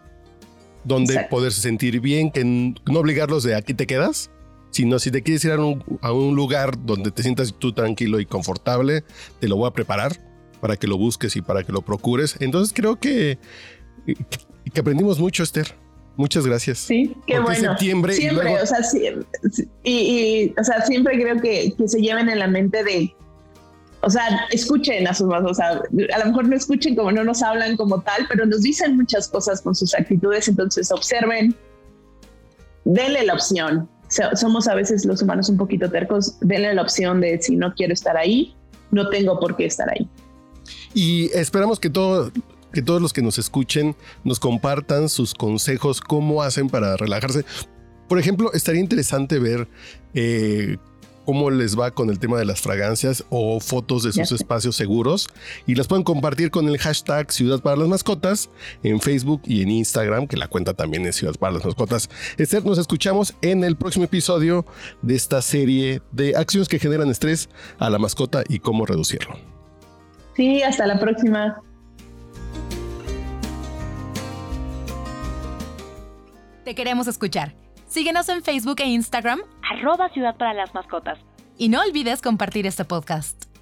donde 0.84 1.26
poderse 1.28 1.60
sentir 1.60 2.00
bien, 2.02 2.30
que 2.30 2.44
no 2.44 3.00
obligarlos 3.00 3.42
de 3.42 3.56
aquí 3.56 3.74
te 3.74 3.88
quedas, 3.88 4.30
sino 4.70 5.00
si 5.00 5.10
te 5.10 5.24
quieres 5.24 5.44
ir 5.44 5.54
a 5.54 6.12
un, 6.14 6.36
lugar 6.36 6.86
donde 6.86 7.10
te 7.10 7.24
sientas 7.24 7.56
tú 7.58 7.74
tranquilo 7.74 8.20
y 8.20 8.28
confortable, 8.28 9.04
te 9.40 9.48
lo 9.48 9.56
voy 9.56 9.70
a 9.70 9.72
preparar 9.72 10.20
para 10.62 10.78
que 10.78 10.86
lo 10.86 10.96
busques 10.96 11.36
y 11.36 11.42
para 11.42 11.64
que 11.64 11.72
lo 11.72 11.82
procures. 11.82 12.38
Entonces 12.42 12.76
creo 12.76 13.00
que, 13.00 13.40
que 14.06 14.80
aprendimos 14.80 15.20
mucho, 15.20 15.44
Esther. 15.44 15.76
Muchas 16.16 16.46
gracias. 16.46 16.80
Sí, 16.80 17.16
qué 17.26 17.40
bueno. 17.40 17.72
Septiembre 17.72 18.14
siempre, 18.14 18.62
o 18.62 18.66
sea, 18.66 18.84
sí, 18.84 19.04
y, 19.84 20.54
o 20.60 20.64
sea, 20.64 20.82
siempre 20.86 21.20
creo 21.20 21.40
que, 21.42 21.74
que, 21.76 21.88
se 21.88 22.00
lleven 22.00 22.30
en 22.30 22.38
la 22.38 22.48
mente 22.48 22.84
de, 22.84 23.16
o 24.02 24.10
sea, 24.10 24.46
escuchen 24.52 25.08
a 25.08 25.14
sus 25.14 25.28
más, 25.28 25.44
o 25.44 25.54
sea, 25.54 25.70
a 25.70 26.20
lo 26.20 26.26
mejor 26.26 26.48
no 26.48 26.56
escuchen 26.56 26.96
como 26.96 27.12
no 27.12 27.24
nos 27.24 27.42
hablan 27.42 27.78
como 27.78 28.02
tal, 28.02 28.28
pero 28.30 28.46
nos 28.46 28.62
dicen 28.62 28.96
muchas 28.96 29.28
cosas 29.28 29.62
con 29.62 29.74
sus 29.74 29.96
actitudes, 29.96 30.48
entonces 30.48 30.92
observen, 30.92 31.56
denle 32.86 33.26
la 33.26 33.34
opción. 33.34 33.90
somos 34.36 34.68
a 34.68 34.76
veces 34.76 35.06
los 35.06 35.22
humanos 35.24 35.50
un 35.50 35.58
poquito 35.58 35.90
tercos, 35.90 36.38
denle 36.42 36.76
la 36.76 36.84
opción 36.84 37.22
de 37.22 37.42
si 37.42 37.56
no 37.56 37.74
quiero 37.74 37.94
estar 37.94 38.18
ahí, 38.18 38.56
no 38.92 39.10
tengo 39.10 39.40
por 39.40 39.56
qué 39.56 39.66
estar 39.66 39.90
ahí. 39.90 40.08
Y 40.94 41.32
esperamos 41.34 41.80
que 41.80 41.90
todo 41.90 42.32
que 42.74 42.82
todos 42.82 43.02
los 43.02 43.14
que 43.14 43.22
nos 43.22 43.38
escuchen 43.38 43.96
nos 44.24 44.40
compartan 44.40 45.08
sus 45.08 45.34
consejos, 45.34 46.02
cómo 46.02 46.44
hacen 46.44 46.70
para 46.70 46.98
relajarse. 46.98 47.46
Por 48.10 48.20
ejemplo, 48.20 48.52
estaría 48.54 48.82
interesante 48.82 49.40
ver 49.40 49.68
eh, 50.14 50.78
cómo 51.26 51.50
les 51.50 51.80
va 51.80 51.92
con 51.92 52.10
el 52.10 52.20
tema 52.20 52.38
de 52.38 52.46
las 52.46 52.62
fragancias 52.62 53.24
o 53.30 53.60
fotos 53.60 54.04
de 54.04 54.12
sus 54.12 54.32
espacios 54.32 54.76
seguros 54.76 55.30
y 55.66 55.76
las 55.76 55.88
pueden 55.88 56.04
compartir 56.04 56.52
con 56.52 56.68
el 56.68 56.78
hashtag 56.78 57.32
Ciudad 57.32 57.62
para 57.62 57.78
las 57.78 57.88
Mascotas 57.88 58.50
en 58.84 59.00
Facebook 59.00 59.42
y 59.46 59.62
en 59.62 59.72
Instagram, 59.72 60.28
que 60.28 60.38
la 60.38 60.48
cuenta 60.48 60.74
también 60.74 61.06
es 61.06 61.16
Ciudad 61.16 61.36
para 61.36 61.54
las 61.54 61.66
Mascotas. 61.66 62.10
Esther, 62.38 62.66
nos 62.66 62.78
escuchamos 62.78 63.36
en 63.42 63.64
el 63.64 63.76
próximo 63.78 64.06
episodio 64.06 64.66
de 65.02 65.16
esta 65.16 65.42
serie 65.42 66.02
de 66.12 66.36
acciones 66.36 66.68
que 66.68 66.80
generan 66.80 67.10
estrés 67.10 67.50
a 67.80 67.90
la 67.90 68.00
mascota 68.00 68.44
y 68.50 68.60
cómo 68.60 68.86
reducirlo. 68.86 69.38
Sí, 70.36 70.64
hasta 70.64 70.88
la 70.88 71.00
próxima. 71.00 71.62
Te 76.64 76.76
queremos 76.76 77.08
escuchar. 77.08 77.54
Síguenos 77.88 78.30
en 78.30 78.42
Facebook 78.42 78.80
e 78.80 78.86
Instagram. 78.86 79.42
Arroba 79.70 80.10
Ciudad 80.10 80.36
para 80.38 80.54
las 80.54 80.74
Mascotas. 80.74 81.20
Y 81.58 81.70
no 81.70 81.82
olvides 81.82 82.22
compartir 82.22 82.66
este 82.66 82.86
podcast. 82.86 83.53